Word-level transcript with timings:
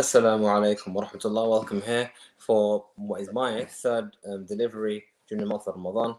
Assalamu 0.00 0.46
alaikum 0.48 0.94
wa 0.94 1.04
rahmatullah. 1.04 1.50
Welcome 1.50 1.82
here 1.82 2.10
for 2.38 2.86
what 2.96 3.20
is 3.20 3.30
my 3.34 3.66
third 3.66 4.16
um, 4.26 4.46
delivery 4.46 5.04
during 5.28 5.44
the 5.44 5.46
month 5.46 5.66
of 5.66 5.74
Ramadan. 5.76 6.16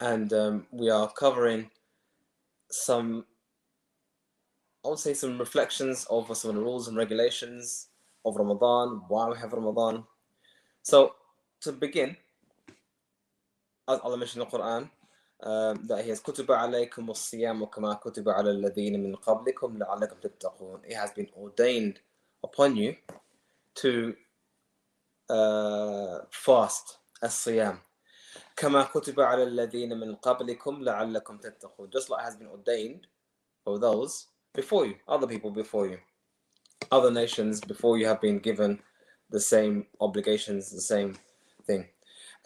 And 0.00 0.32
um, 0.32 0.66
we 0.70 0.88
are 0.88 1.12
covering 1.12 1.70
some, 2.70 3.26
I 4.82 4.88
would 4.88 4.98
say, 5.00 5.12
some 5.12 5.36
reflections 5.36 6.06
of 6.08 6.34
some 6.34 6.48
of 6.48 6.56
the 6.56 6.62
rules 6.62 6.88
and 6.88 6.96
regulations 6.96 7.88
of 8.24 8.36
Ramadan, 8.36 9.02
why 9.08 9.28
we 9.28 9.36
have 9.36 9.52
Ramadan. 9.52 10.04
So, 10.80 11.16
to 11.60 11.72
begin, 11.72 12.16
as 13.86 14.00
Allah 14.00 14.16
mentioned 14.16 14.44
in 14.44 14.48
the 14.50 14.58
Quran, 14.58 14.88
um, 15.42 15.86
that 15.88 16.02
he 16.04 16.08
has 16.08 16.22
kutuba 16.22 16.56
alaykum 16.56 17.10
as-siyam 17.10 17.70
kama 17.70 18.00
kutuba 18.02 18.38
ala 18.38 18.50
alladhina 18.50 18.98
min 18.98 19.14
qablikum 19.16 19.76
la'allakum 19.76 20.16
tattaqun 20.22 20.80
it 20.88 20.94
has 20.94 21.10
been 21.10 21.28
ordained 21.36 22.00
upon 22.43 22.75
you 22.75 22.95
to 23.75 24.15
uh, 25.29 26.19
fast 26.31 26.99
الصيام 27.23 27.79
كما 28.55 28.83
كتب 28.83 29.19
على 29.19 29.43
الذين 29.43 29.99
من 29.99 30.15
قبلكم 30.15 30.83
لعلكم 30.83 31.37
تتقون. 31.37 31.89
Just 31.89 32.09
like 32.09 32.21
it 32.21 32.25
has 32.25 32.35
been 32.35 32.47
ordained 32.47 33.07
for 33.63 33.79
those 33.79 34.27
before 34.53 34.85
you, 34.85 34.95
other 35.07 35.27
people 35.27 35.51
before 35.51 35.87
you, 35.87 35.97
other 36.91 37.11
nations 37.11 37.61
before 37.61 37.97
you 37.97 38.05
have 38.05 38.21
been 38.21 38.39
given 38.39 38.79
the 39.29 39.39
same 39.39 39.85
obligations, 40.01 40.71
the 40.71 40.81
same 40.81 41.17
thing. 41.65 41.85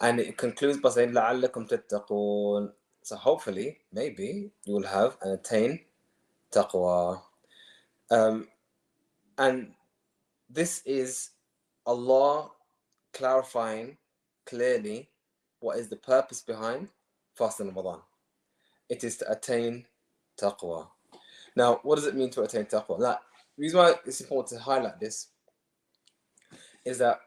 And 0.00 0.20
it 0.20 0.36
concludes 0.36 0.78
by 0.78 0.90
saying 0.90 1.12
لعلكم 1.12 1.66
تتقون 1.66 2.72
so 3.04 3.16
hopefully, 3.16 3.80
maybe 3.92 4.50
you 4.64 4.72
will 4.72 4.86
have 4.86 5.18
and 5.20 5.34
attain 5.34 5.80
taqwa. 6.50 7.20
Um, 8.10 8.48
and 9.36 9.74
this 10.49 10.81
is 10.85 11.31
Allah 11.85 12.49
clarifying 13.13 13.97
clearly 14.45 15.09
what 15.59 15.77
is 15.77 15.89
the 15.89 15.95
purpose 15.95 16.41
behind 16.41 16.89
fasting 17.35 17.67
Ramadan. 17.67 17.99
It 18.89 19.03
is 19.03 19.17
to 19.17 19.31
attain 19.31 19.85
taqwa. 20.39 20.87
Now, 21.55 21.79
what 21.83 21.95
does 21.95 22.07
it 22.07 22.15
mean 22.15 22.29
to 22.31 22.43
attain 22.43 22.65
taqwa? 22.65 22.99
Now, 22.99 23.19
the 23.57 23.61
reason 23.61 23.79
why 23.79 23.93
it's 24.05 24.21
important 24.21 24.59
to 24.59 24.63
highlight 24.63 24.99
this 24.99 25.27
is 26.85 26.97
that 26.99 27.19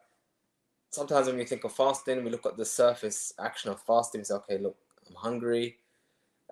sometimes 0.91 1.27
when 1.27 1.36
we 1.36 1.45
think 1.45 1.64
of 1.64 1.73
fasting, 1.73 2.25
we 2.25 2.31
look 2.31 2.47
at 2.47 2.57
the 2.57 2.64
surface 2.64 3.33
action 3.39 3.70
of 3.70 3.81
fasting. 3.83 4.20
We 4.20 4.25
say, 4.25 4.34
okay, 4.34 4.59
look, 4.59 4.77
I'm 5.09 5.14
hungry. 5.14 5.77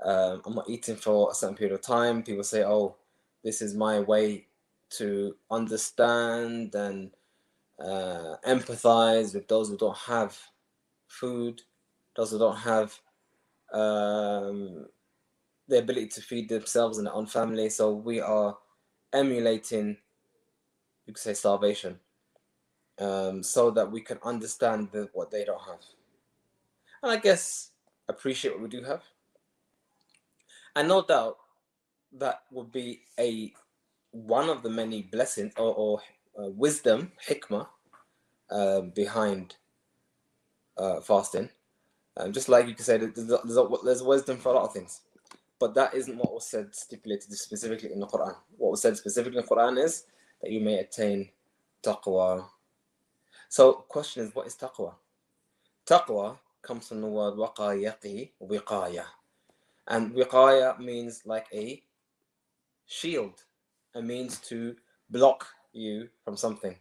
Um, 0.05 0.43
I'm 0.47 0.55
not 0.55 0.69
eating 0.69 0.97
for 0.97 1.31
a 1.31 1.35
certain 1.35 1.57
period 1.57 1.75
of 1.75 1.83
time. 1.83 2.23
People 2.23 2.45
say, 2.45 2.65
"Oh, 2.65 2.97
this 3.45 3.61
is 3.61 3.75
my 3.75 4.01
way 4.01 4.47
to 4.91 5.37
understand 5.51 6.75
and 6.75 7.11
uh, 7.79 8.37
empathize 8.47 9.35
with 9.35 9.49
those 9.49 9.69
who 9.69 9.77
don't 9.77 9.97
have 9.97 10.39
food, 11.07 11.63
those 12.17 12.31
who 12.31 12.39
don't 12.39 12.57
have 12.57 12.99
um, 13.73 14.87
the 15.69 15.79
ability 15.79 16.09
to 16.09 16.21
feed 16.21 16.49
themselves 16.49 16.99
and 16.99 17.07
their 17.07 17.15
own 17.15 17.27
family." 17.27 17.69
So 17.71 17.93
we 17.93 18.21
are 18.21 18.57
emulating, 19.13 19.97
you 21.07 21.15
could 21.15 21.19
say, 21.19 21.35
starvation, 21.35 21.99
um, 22.99 23.43
so 23.43 23.71
that 23.71 23.91
we 23.91 24.01
can 24.01 24.19
understand 24.23 24.89
the, 24.93 25.09
what 25.13 25.31
they 25.31 25.45
don't 25.45 25.63
have. 25.63 25.81
And 27.03 27.13
I 27.13 27.17
guess 27.17 27.71
appreciate 28.09 28.53
what 28.53 28.63
we 28.63 28.69
do 28.69 28.83
have. 28.83 29.03
And 30.77 30.89
no 30.89 31.03
doubt 31.03 31.39
that 32.13 32.43
would 32.51 32.71
be 32.71 33.03
a 33.19 33.53
one 34.13 34.49
of 34.49 34.63
the 34.63 34.71
many 34.71 35.03
blessings 35.03 35.53
or, 35.57 35.75
or 35.75 36.01
uh, 36.39 36.49
wisdom, 36.51 37.13
hikmah, 37.29 37.67
uh, 38.51 38.81
behind 38.81 39.57
uh, 40.77 41.01
fasting. 41.01 41.49
Um, 42.17 42.33
just 42.33 42.49
like 42.49 42.67
you 42.67 42.75
can 42.75 42.85
say 42.85 42.99
there's, 42.99 43.15
there's, 43.15 43.59
there's 43.85 44.03
wisdom 44.03 44.39
for 44.39 44.51
a 44.51 44.57
lot 44.57 44.65
of 44.65 44.73
things. 44.73 45.01
But 45.59 45.75
that 45.75 45.95
isn't 45.95 46.17
what 46.17 46.33
was 46.33 46.49
said 46.49 46.75
stipulated 46.75 47.33
specifically 47.33 47.93
in 47.93 48.01
the 48.01 48.07
Quran. 48.07 48.35
What 48.57 48.73
was 48.73 48.83
said 48.83 48.97
specifically 48.97 49.39
in 49.39 49.45
the 49.45 49.55
Quran 49.55 49.83
is 49.83 50.05
that 50.43 50.51
you 50.51 50.61
may 50.61 50.79
attain 50.79 51.29
taqwa. 51.83 52.47
So, 53.49 53.73
question 53.73 54.25
is, 54.25 54.35
what 54.35 54.47
is 54.47 54.55
taqwa? 54.57 54.95
Taqwa 55.87 56.39
comes 56.63 56.89
from 56.89 57.03
the 57.03 57.07
word 57.07 57.35
waqayaqi, 57.35 58.31
wiqaya. 58.43 59.05
And 59.87 60.13
wiqaya 60.13 60.79
means 60.79 61.23
like 61.27 61.47
a 61.53 61.83
shield, 62.87 63.43
a 63.95 64.03
means 64.03 64.39
to 64.39 64.77
block 65.11 65.47
you 65.73 66.09
from 66.25 66.37
something. 66.37 66.77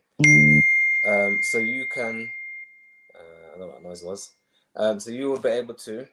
Um, 1.08 1.40
so 1.42 1.58
you 1.58 1.86
can, 1.94 2.30
uh, 3.16 3.56
I 3.56 3.58
don't 3.58 3.68
know 3.68 3.74
what 3.74 3.84
noise 3.84 4.04
was. 4.04 4.32
Um, 4.76 5.00
so 5.00 5.12
you 5.12 5.30
will 5.30 5.40
be 5.40 5.50
able 5.50 5.74
to 5.76 6.06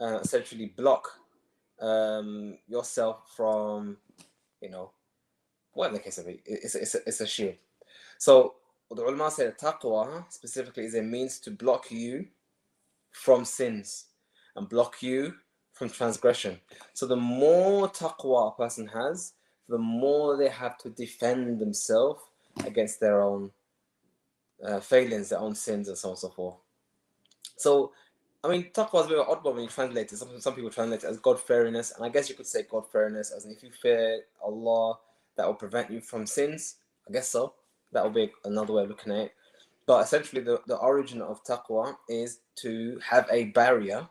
uh, 0.00 0.18
essentially 0.18 0.66
block 0.76 1.08
um, 1.80 2.58
yourself 2.68 3.32
from, 3.36 3.96
you 4.60 4.70
know, 4.70 4.90
whatever 5.72 5.96
the 5.96 6.02
case 6.02 6.18
of 6.18 6.26
it, 6.28 6.40
it's, 6.44 6.74
it's, 6.74 6.94
a, 6.94 6.98
it's 7.06 7.20
a 7.20 7.26
shield. 7.26 7.54
So 8.18 8.54
the 8.90 9.02
ulama 9.02 9.30
said 9.30 9.58
taqwa 9.58 10.24
specifically 10.30 10.84
is 10.84 10.94
a 10.94 11.02
means 11.02 11.38
to 11.40 11.50
block 11.50 11.90
you 11.90 12.26
from 13.12 13.44
sins 13.44 14.06
and 14.56 14.68
block 14.68 15.02
you 15.02 15.34
from 15.72 15.88
transgression. 15.88 16.60
So 16.92 17.06
the 17.06 17.16
more 17.16 17.88
taqwa 17.88 18.52
a 18.52 18.56
person 18.56 18.86
has, 18.88 19.32
the 19.72 19.78
more 19.78 20.36
they 20.36 20.50
have 20.50 20.76
to 20.76 20.90
defend 20.90 21.58
themselves 21.58 22.22
against 22.66 23.00
their 23.00 23.22
own 23.22 23.50
uh, 24.62 24.80
failings, 24.80 25.30
their 25.30 25.38
own 25.38 25.54
sins, 25.54 25.88
and 25.88 25.96
so 25.96 26.08
on 26.08 26.12
and 26.12 26.18
so 26.18 26.28
forth. 26.28 26.56
So, 27.56 27.92
I 28.44 28.48
mean, 28.48 28.70
taqwa 28.74 29.00
is 29.00 29.06
a 29.06 29.08
bit 29.08 29.18
of 29.18 29.26
an 29.26 29.34
odd 29.34 29.42
one 29.42 29.54
when 29.54 29.64
you 29.64 29.70
translate 29.70 30.12
it. 30.12 30.18
Some, 30.18 30.38
some 30.40 30.54
people 30.54 30.68
translate 30.68 31.04
it 31.04 31.06
as 31.06 31.16
God 31.16 31.38
fearingness, 31.38 31.96
and 31.96 32.04
I 32.04 32.10
guess 32.10 32.28
you 32.28 32.34
could 32.34 32.46
say 32.46 32.66
God 32.70 32.84
fearingness 32.92 33.34
as 33.34 33.46
if 33.46 33.62
you 33.62 33.70
fear 33.70 34.20
Allah, 34.44 34.98
that 35.36 35.46
will 35.46 35.54
prevent 35.54 35.90
you 35.90 36.02
from 36.02 36.26
sins. 36.26 36.76
I 37.08 37.12
guess 37.12 37.30
so. 37.30 37.54
That 37.92 38.04
would 38.04 38.14
be 38.14 38.30
another 38.44 38.74
way 38.74 38.82
of 38.82 38.90
looking 38.90 39.14
at 39.14 39.20
it. 39.20 39.34
But 39.86 40.04
essentially, 40.04 40.42
the, 40.42 40.60
the 40.66 40.76
origin 40.76 41.22
of 41.22 41.42
taqwa 41.44 41.96
is 42.10 42.40
to 42.56 43.00
have 43.02 43.26
a 43.32 43.44
barrier 43.44 44.06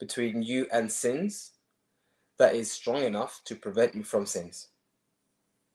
between 0.00 0.42
you 0.42 0.66
and 0.72 0.90
sins 0.90 1.53
that 2.38 2.54
is 2.54 2.70
strong 2.70 3.02
enough 3.02 3.40
to 3.44 3.54
prevent 3.54 3.94
you 3.94 4.02
from 4.02 4.26
sins. 4.26 4.68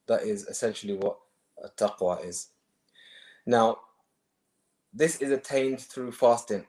That 0.07 0.23
is 0.23 0.45
essentially 0.47 0.95
what 0.95 1.17
taqwa 1.77 2.25
is. 2.25 2.47
Now, 3.45 3.77
this 4.93 5.17
is 5.17 5.31
attained 5.31 5.79
through 5.81 6.11
fasting. 6.11 6.65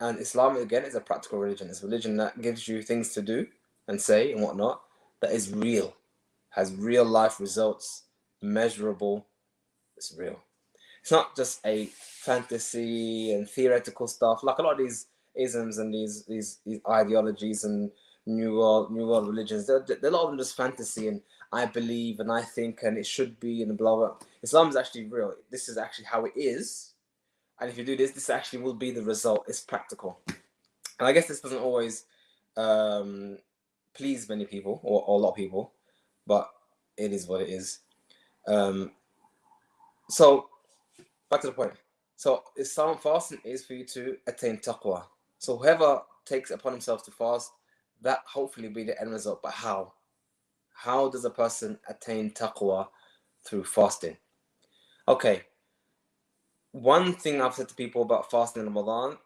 And 0.00 0.18
Islam, 0.18 0.56
again, 0.56 0.84
is 0.84 0.94
a 0.94 1.00
practical 1.00 1.38
religion. 1.38 1.68
It's 1.68 1.82
a 1.82 1.86
religion 1.86 2.16
that 2.16 2.40
gives 2.40 2.66
you 2.66 2.82
things 2.82 3.12
to 3.14 3.22
do 3.22 3.46
and 3.86 4.00
say 4.00 4.32
and 4.32 4.42
whatnot 4.42 4.80
that 5.20 5.32
is 5.32 5.52
real, 5.52 5.94
has 6.50 6.74
real 6.74 7.04
life 7.04 7.38
results, 7.38 8.04
measurable. 8.40 9.26
It's 9.96 10.14
real 10.16 10.40
it's 11.00 11.10
not 11.10 11.34
just 11.36 11.60
a 11.64 11.86
fantasy 11.96 13.32
and 13.32 13.48
theoretical 13.48 14.06
stuff. 14.06 14.42
Like 14.42 14.58
a 14.58 14.62
lot 14.62 14.72
of 14.72 14.78
these 14.78 15.06
isms 15.36 15.78
and 15.78 15.92
these 15.94 16.24
these, 16.26 16.58
these 16.66 16.80
ideologies 16.88 17.64
and 17.64 17.90
new 18.26 18.58
world 18.58 18.92
new 18.92 19.06
world 19.06 19.26
religions, 19.26 19.66
they're, 19.66 19.80
they're 19.80 20.10
a 20.10 20.12
lot 20.12 20.24
of 20.24 20.30
them 20.30 20.38
just 20.38 20.56
fantasy 20.56 21.08
and 21.08 21.20
I 21.52 21.66
believe 21.66 22.20
and 22.20 22.30
I 22.30 22.42
think 22.42 22.82
and 22.82 22.96
it 22.96 23.06
should 23.06 23.38
be 23.40 23.62
and 23.62 23.76
blah 23.76 23.96
blah. 23.96 24.14
Islam 24.42 24.68
is 24.68 24.76
actually 24.76 25.06
real. 25.06 25.34
This 25.50 25.68
is 25.68 25.76
actually 25.78 26.06
how 26.06 26.24
it 26.24 26.32
is, 26.36 26.92
and 27.60 27.70
if 27.70 27.76
you 27.76 27.84
do 27.84 27.96
this, 27.96 28.12
this 28.12 28.30
actually 28.30 28.62
will 28.62 28.74
be 28.74 28.90
the 28.90 29.02
result. 29.02 29.44
It's 29.48 29.60
practical, 29.60 30.20
and 30.26 31.08
I 31.08 31.12
guess 31.12 31.26
this 31.26 31.40
doesn't 31.40 31.58
always 31.58 32.04
um, 32.56 33.38
please 33.94 34.28
many 34.28 34.44
people 34.44 34.80
or, 34.82 35.02
or 35.06 35.18
a 35.18 35.22
lot 35.22 35.30
of 35.30 35.36
people, 35.36 35.72
but 36.26 36.48
it 36.96 37.12
is 37.12 37.26
what 37.26 37.40
it 37.40 37.48
is. 37.48 37.80
Um, 38.46 38.92
so 40.08 40.48
back 41.30 41.40
to 41.42 41.48
the 41.48 41.52
point. 41.52 41.72
So 42.16 42.44
Islam 42.56 42.98
fasting 42.98 43.40
is 43.44 43.64
for 43.64 43.74
you 43.74 43.84
to 43.86 44.16
attain 44.26 44.58
taqwa. 44.58 45.04
So 45.38 45.56
whoever 45.56 46.02
takes 46.26 46.50
upon 46.50 46.72
himself 46.72 47.04
to 47.06 47.10
fast, 47.10 47.52
that 48.02 48.20
hopefully 48.26 48.68
be 48.68 48.84
the 48.84 49.00
end 49.00 49.10
result. 49.10 49.42
But 49.42 49.52
how? 49.52 49.92
How 50.72 51.08
does 51.08 51.24
a 51.24 51.30
person 51.30 51.78
attain 51.88 52.30
taqwa 52.30 52.88
through 53.44 53.64
fasting? 53.64 54.16
Okay. 55.06 55.42
One 56.72 57.14
thing 57.14 57.40
I've 57.40 57.54
said 57.54 57.68
to 57.68 57.74
people 57.74 58.02
about 58.02 58.30
fasting 58.30 58.62
in 58.62 58.72
Ramadan, 58.72 59.18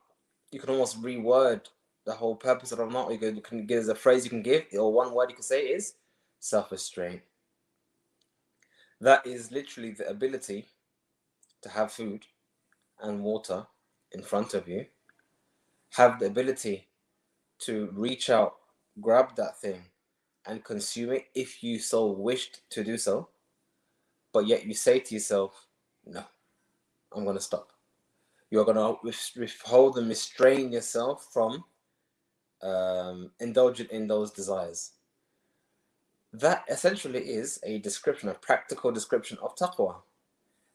you 0.50 0.58
can 0.58 0.70
almost 0.70 1.02
reword 1.02 1.60
the 2.06 2.12
whole 2.12 2.36
purpose 2.36 2.72
of 2.72 2.78
Ramadan. 2.78 3.12
You 3.12 3.18
can, 3.18 3.36
you 3.36 3.42
can 3.42 3.66
give 3.66 3.88
a 3.88 3.94
phrase 3.94 4.24
you 4.24 4.30
can 4.30 4.42
give, 4.42 4.64
or 4.72 4.92
one 4.92 5.12
word 5.12 5.30
you 5.30 5.36
can 5.36 5.44
say 5.44 5.62
is 5.62 5.94
self-restraint. 6.40 7.22
That 9.00 9.26
is 9.26 9.52
literally 9.52 9.92
the 9.92 10.08
ability 10.08 10.66
to 11.62 11.68
have 11.68 11.92
food 11.92 12.24
and 13.00 13.22
water 13.22 13.66
in 14.12 14.22
front 14.22 14.54
of 14.54 14.68
you, 14.68 14.86
have 15.90 16.18
the 16.18 16.26
ability 16.26 16.88
to 17.58 17.90
reach 17.92 18.30
out, 18.30 18.54
grab 19.00 19.37
that 19.37 19.61
thing, 19.61 19.82
and 20.46 20.64
consume 20.64 21.12
it 21.12 21.26
if 21.35 21.62
you 21.62 21.79
so 21.79 22.06
wished 22.06 22.61
to 22.70 22.85
do 22.85 22.99
so, 22.99 23.29
but 24.32 24.46
yet 24.46 24.67
you 24.67 24.75
say 24.75 24.99
to 24.99 25.14
yourself, 25.14 25.67
no, 26.06 26.23
I'm 27.14 27.25
going 27.25 27.37
to 27.37 27.43
stop. 27.43 27.73
You're 28.50 28.64
going 28.64 28.76
to 28.76 28.96
withhold 29.37 29.96
and 29.96 30.08
restrain 30.08 30.70
yourself 30.70 31.29
from 31.32 31.64
um, 32.62 33.31
indulging 33.41 33.88
in 33.91 34.06
those 34.06 34.31
desires. 34.31 34.93
That 36.32 36.64
essentially 36.69 37.20
is 37.20 37.58
a 37.62 37.79
description, 37.79 38.29
a 38.29 38.35
practical 38.35 38.93
description 38.93 39.38
of 39.43 39.56
taqwa, 39.56 39.96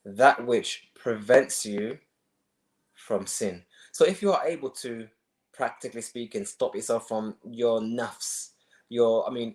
that 0.04 0.44
which 0.44 0.88
prevents 0.94 1.64
you 1.64 1.98
from 2.94 3.26
sin. 3.26 3.62
So 3.92 4.04
if 4.04 4.20
you 4.22 4.32
are 4.32 4.46
able 4.46 4.70
to, 4.70 5.08
practically 5.60 6.00
speaking, 6.00 6.46
stop 6.46 6.74
yourself 6.74 7.06
from 7.06 7.34
your 7.44 7.80
nafs, 7.80 8.52
your, 8.88 9.28
I 9.28 9.30
mean, 9.30 9.54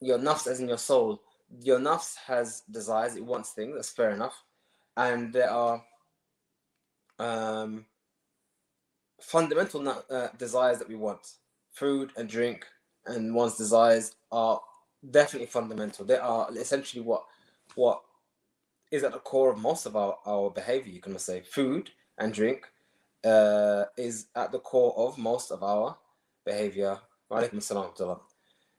your 0.00 0.18
nafs 0.18 0.48
as 0.48 0.58
in 0.58 0.66
your 0.66 0.76
soul, 0.76 1.22
your 1.62 1.78
nafs 1.78 2.16
has 2.26 2.62
desires, 2.68 3.14
it 3.14 3.24
wants 3.24 3.50
things, 3.50 3.76
that's 3.76 3.90
fair 3.90 4.10
enough. 4.10 4.42
And 4.96 5.32
there 5.32 5.48
are 5.48 5.84
um, 7.20 7.86
fundamental 9.20 9.88
uh, 9.88 10.28
desires 10.36 10.80
that 10.80 10.88
we 10.88 10.96
want 10.96 11.34
food 11.70 12.10
and 12.16 12.28
drink, 12.28 12.66
and 13.06 13.32
one's 13.32 13.56
desires 13.56 14.16
are 14.32 14.60
definitely 15.12 15.46
fundamental. 15.46 16.04
They 16.04 16.18
are 16.18 16.48
essentially 16.56 17.04
what 17.04 17.22
what 17.76 18.00
is 18.90 19.04
at 19.04 19.12
the 19.12 19.20
core 19.20 19.52
of 19.52 19.58
most 19.58 19.86
of 19.86 19.94
our, 19.94 20.16
our 20.26 20.50
behavior, 20.50 20.92
you 20.92 21.00
can 21.00 21.16
say. 21.20 21.42
Food 21.42 21.90
and 22.18 22.34
drink 22.34 22.66
uh, 23.26 23.84
is 23.96 24.26
at 24.34 24.52
the 24.52 24.58
core 24.60 24.94
of 24.96 25.18
most 25.18 25.50
of 25.50 25.62
our 25.62 25.96
behavior. 26.44 26.98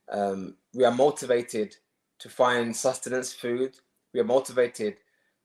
Um, 0.10 0.56
we 0.74 0.86
are 0.86 0.92
motivated 0.92 1.76
to 2.20 2.30
find 2.30 2.76
sustenance, 2.76 3.34
food. 3.34 3.76
We 4.14 4.22
are 4.22 4.24
motivated 4.24 4.98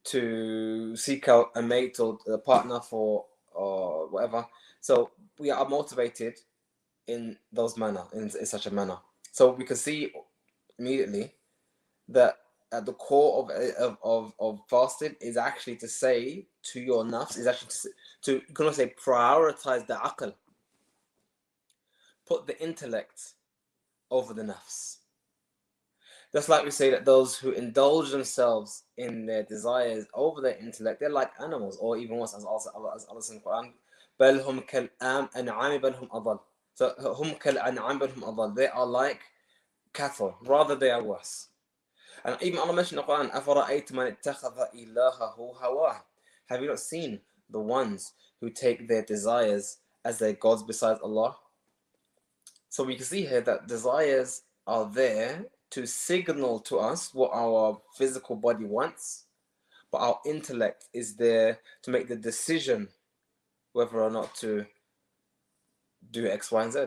to 0.04 0.96
seek 0.96 1.28
out 1.28 1.50
a 1.56 1.62
mate 1.62 1.98
or 2.00 2.18
a 2.28 2.38
partner 2.38 2.80
for 2.80 3.26
or 3.52 4.08
whatever. 4.08 4.46
So 4.80 5.10
we 5.38 5.50
are 5.50 5.68
motivated 5.68 6.34
in 7.06 7.36
those 7.52 7.76
manner, 7.76 8.04
in, 8.12 8.22
in 8.22 8.46
such 8.46 8.66
a 8.66 8.70
manner. 8.70 8.98
So 9.32 9.50
we 9.52 9.64
can 9.64 9.76
see 9.76 10.12
immediately 10.78 11.34
that 12.08 12.36
at 12.72 12.86
the 12.86 12.94
core 12.94 13.42
of, 13.42 13.50
of, 13.76 13.98
of, 14.02 14.32
of 14.40 14.60
fasting 14.68 15.16
is 15.20 15.36
actually 15.36 15.76
to 15.76 15.88
say 15.88 16.46
to 16.62 16.80
your 16.80 17.04
nafs, 17.04 17.38
is 17.38 17.46
actually 17.46 17.68
to, 17.68 17.88
to 18.23 18.33
you 18.33 18.53
can 18.53 18.73
say 18.73 18.93
prioritize 19.03 19.85
the 19.87 19.95
aql. 19.95 20.33
Put 22.25 22.47
the 22.47 22.61
intellect 22.61 23.33
over 24.11 24.33
the 24.33 24.43
nafs. 24.43 24.97
Just 26.33 26.49
like 26.49 26.65
we 26.65 26.71
say 26.71 26.89
that 26.89 27.05
those 27.05 27.37
who 27.37 27.51
indulge 27.51 28.11
themselves 28.11 28.83
in 28.97 29.25
their 29.25 29.43
desires 29.43 30.05
over 30.13 30.41
their 30.41 30.57
intellect, 30.57 30.99
they're 30.99 31.09
like 31.09 31.31
animals, 31.41 31.77
or 31.79 31.97
even 31.97 32.17
worse, 32.17 32.35
as 32.35 32.43
Allah, 32.43 32.91
as 32.95 33.05
Allah 33.05 33.21
says 33.21 33.35
in 33.35 33.37
the 33.37 33.49
Quran, 33.49 33.73
بل 34.19 34.41
هم 34.41 34.59
كالأنعام 34.59 35.77
بل 35.81 35.93
هم 35.93 36.09
أضل. 36.11 36.39
So 36.75 36.93
هم 36.99 37.37
كالأنعام 37.37 37.99
بل 37.99 38.09
هم 38.09 38.23
أضل. 38.23 38.55
They 38.55 38.67
are 38.67 38.85
like 38.85 39.21
cattle, 39.93 40.35
rather 40.41 40.75
they 40.75 40.91
are 40.91 41.03
worse. 41.03 41.47
And 42.25 42.35
even 42.41 42.59
Allah 42.59 42.73
mentioned 42.73 42.99
in 42.99 43.05
the 43.05 43.13
Quran, 43.13 43.31
أفرأيت 43.31 43.91
من 43.91 44.17
اتخذ 44.17 44.73
إلهه 44.73 45.57
هواه. 45.61 46.01
Have 46.49 46.61
you 46.61 46.67
not 46.67 46.79
seen 46.79 47.21
the 47.52 47.60
ones 47.60 48.12
who 48.40 48.50
take 48.50 48.88
their 48.88 49.02
desires 49.02 49.78
as 50.04 50.18
their 50.18 50.32
gods 50.32 50.62
besides 50.62 51.00
Allah? 51.02 51.36
So 52.68 52.84
we 52.84 52.96
can 52.96 53.04
see 53.04 53.26
here 53.26 53.42
that 53.42 53.68
desires 53.68 54.42
are 54.66 54.86
there 54.86 55.44
to 55.70 55.86
signal 55.86 56.60
to 56.60 56.78
us 56.78 57.14
what 57.14 57.30
our 57.32 57.80
physical 57.96 58.36
body 58.36 58.64
wants, 58.64 59.24
but 59.90 59.98
our 59.98 60.18
intellect 60.26 60.86
is 60.92 61.14
there 61.16 61.60
to 61.82 61.90
make 61.90 62.08
the 62.08 62.16
decision 62.16 62.88
whether 63.72 64.02
or 64.02 64.10
not 64.10 64.34
to 64.36 64.66
do 66.10 66.26
X, 66.26 66.50
Y, 66.50 66.62
and 66.62 66.72
Z. 66.72 66.78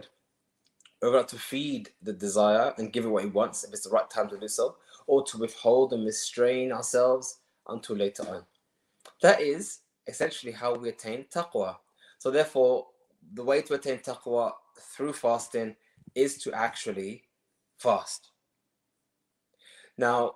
Whether 1.00 1.18
or 1.18 1.20
not 1.22 1.30
to 1.30 1.38
feed 1.38 1.90
the 2.02 2.14
desire 2.14 2.74
and 2.78 2.92
give 2.94 3.06
it 3.06 3.10
what 3.10 3.26
it 3.26 3.34
wants 3.34 3.64
if 3.64 3.72
it's 3.72 3.84
the 3.84 3.90
right 3.90 4.10
time 4.10 4.30
to 4.30 4.40
do 4.40 4.48
so, 4.48 4.78
or 5.08 5.24
to 5.26 5.38
withhold 5.38 5.94
and 5.94 6.06
restrain 6.06 6.72
ourselves 6.72 7.40
until 7.68 7.96
later 7.96 8.24
on. 8.28 8.44
That 9.22 9.42
is 9.42 9.80
essentially 10.08 10.52
how 10.52 10.76
we 10.76 10.90
attain 10.90 11.26
taqwa. 11.34 11.78
So, 12.18 12.32
therefore, 12.32 12.88
the 13.34 13.44
way 13.44 13.62
to 13.64 13.74
attain 13.74 14.00
taqwa 14.00 14.52
through 14.80 15.14
fasting 15.14 15.76
is 16.14 16.38
to 16.40 16.54
actually 16.54 17.24
fast. 17.78 18.32
Now, 19.98 20.36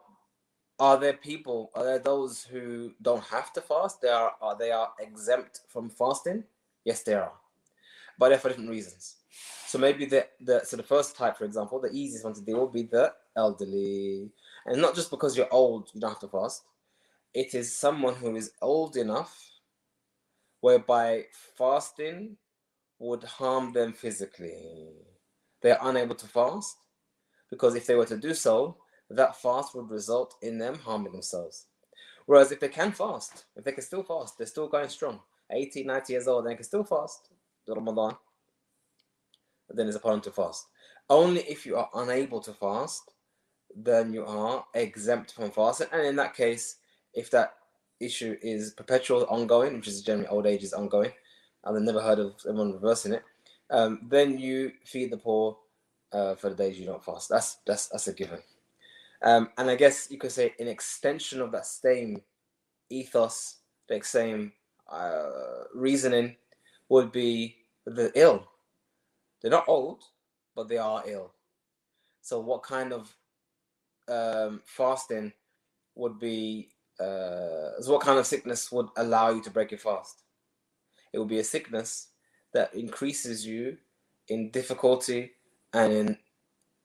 are 0.79 0.97
there 0.97 1.13
people, 1.13 1.71
are 1.75 1.83
there 1.83 1.99
those 1.99 2.43
who 2.43 2.93
don't 3.01 3.23
have 3.25 3.51
to 3.53 3.61
fast? 3.61 4.01
They 4.01 4.07
are, 4.07 4.33
are 4.41 4.57
they 4.57 4.71
are 4.71 4.91
exempt 4.99 5.61
from 5.67 5.89
fasting? 5.89 6.45
Yes, 6.85 7.03
they 7.03 7.15
are. 7.15 7.33
But 8.17 8.29
they're 8.29 8.37
for 8.39 8.49
different 8.49 8.69
reasons. 8.69 9.17
So 9.67 9.77
maybe 9.77 10.05
the, 10.05 10.27
the 10.41 10.61
so 10.63 10.77
the 10.77 10.83
first 10.83 11.15
type, 11.15 11.37
for 11.37 11.45
example, 11.45 11.79
the 11.79 11.91
easiest 11.91 12.23
one 12.23 12.33
to 12.33 12.41
deal 12.41 12.65
with 12.65 12.73
be 12.73 12.83
the 12.83 13.13
elderly. 13.35 14.29
And 14.65 14.81
not 14.81 14.95
just 14.95 15.11
because 15.11 15.37
you're 15.37 15.53
old, 15.53 15.89
you 15.93 16.01
don't 16.01 16.09
have 16.11 16.19
to 16.21 16.27
fast. 16.27 16.63
It 17.33 17.53
is 17.53 17.75
someone 17.75 18.15
who 18.15 18.35
is 18.35 18.53
old 18.61 18.97
enough 18.97 19.48
whereby 20.61 21.25
fasting 21.57 22.37
would 22.99 23.23
harm 23.23 23.73
them 23.73 23.93
physically. 23.93 24.89
They 25.61 25.71
are 25.71 25.89
unable 25.89 26.15
to 26.15 26.27
fast 26.27 26.77
because 27.49 27.75
if 27.75 27.85
they 27.85 27.95
were 27.95 28.05
to 28.05 28.17
do 28.17 28.33
so, 28.33 28.77
that 29.09 29.41
fast 29.41 29.73
would 29.75 29.89
result 29.89 30.35
in 30.41 30.57
them 30.57 30.75
harming 30.75 31.13
themselves. 31.13 31.65
Whereas 32.25 32.51
if 32.51 32.59
they 32.59 32.67
can 32.67 32.91
fast, 32.91 33.45
if 33.55 33.63
they 33.63 33.71
can 33.71 33.83
still 33.83 34.03
fast, 34.03 34.37
they're 34.37 34.47
still 34.47 34.67
going 34.67 34.89
strong. 34.89 35.19
80, 35.51 35.83
90 35.83 36.13
years 36.13 36.27
old, 36.27 36.45
they 36.45 36.53
can 36.53 36.63
still 36.63 36.83
fast 36.83 37.29
the 37.65 37.73
Ramadan. 37.73 38.15
Then 39.69 39.87
it's 39.87 39.97
upon 39.97 40.21
to 40.21 40.31
fast. 40.31 40.67
Only 41.09 41.41
if 41.41 41.65
you 41.65 41.75
are 41.75 41.89
unable 41.95 42.39
to 42.41 42.53
fast, 42.53 43.13
then 43.75 44.13
you 44.13 44.25
are 44.25 44.65
exempt 44.75 45.33
from 45.33 45.51
fasting. 45.51 45.87
And 45.91 46.05
in 46.05 46.15
that 46.17 46.35
case, 46.35 46.77
if 47.13 47.31
that 47.31 47.53
issue 47.99 48.37
is 48.41 48.71
perpetual, 48.71 49.25
ongoing, 49.29 49.75
which 49.75 49.87
is 49.87 50.01
generally 50.01 50.27
old 50.27 50.47
age 50.47 50.63
is 50.63 50.73
ongoing, 50.73 51.11
and 51.63 51.77
I've 51.77 51.83
never 51.83 52.01
heard 52.01 52.19
of 52.19 52.33
anyone 52.47 52.73
reversing 52.73 53.13
it, 53.13 53.23
um, 53.69 53.99
then 54.09 54.37
you 54.37 54.71
feed 54.85 55.11
the 55.11 55.17
poor 55.17 55.57
uh, 56.11 56.35
for 56.35 56.49
the 56.49 56.55
days 56.55 56.79
you 56.79 56.85
don't 56.85 57.03
fast. 57.03 57.29
That's 57.29 57.57
that's 57.65 57.87
that's 57.87 58.07
a 58.07 58.13
given. 58.13 58.39
Um, 59.21 59.49
and 59.57 59.69
I 59.69 59.75
guess 59.75 60.07
you 60.09 60.17
could 60.17 60.31
say 60.31 60.53
an 60.59 60.67
extension 60.67 61.41
of 61.41 61.51
that 61.51 61.65
same 61.65 62.21
ethos, 62.89 63.57
the 63.87 63.99
same 64.01 64.53
uh, 64.89 65.65
reasoning, 65.73 66.37
would 66.87 67.11
be 67.11 67.57
the 67.85 68.11
ill. 68.15 68.47
They're 69.41 69.51
not 69.51 69.67
old, 69.67 70.03
but 70.55 70.67
they 70.67 70.77
are 70.77 71.03
ill. 71.05 71.33
So, 72.21 72.39
what 72.39 72.63
kind 72.63 72.93
of 72.93 73.15
um, 74.07 74.61
fasting 74.65 75.33
would 75.95 76.19
be? 76.19 76.69
Uh, 76.99 77.81
so, 77.81 77.93
what 77.93 78.01
kind 78.01 78.19
of 78.19 78.27
sickness 78.27 78.71
would 78.71 78.87
allow 78.97 79.29
you 79.29 79.41
to 79.41 79.49
break 79.49 79.71
your 79.71 79.79
fast? 79.79 80.23
It 81.13 81.19
would 81.19 81.27
be 81.29 81.39
a 81.39 81.43
sickness 81.43 82.07
that 82.53 82.73
increases 82.73 83.45
you 83.45 83.77
in 84.27 84.49
difficulty 84.51 85.31
and 85.73 85.93
in 85.93 86.17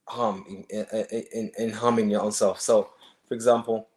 harm 0.06 0.44
in, 0.70 0.86
in, 1.32 1.52
in 1.58 1.70
harming 1.70 2.10
your 2.10 2.22
own 2.22 2.32
self. 2.32 2.60
So, 2.60 2.90
for 3.26 3.34
example, 3.34 3.88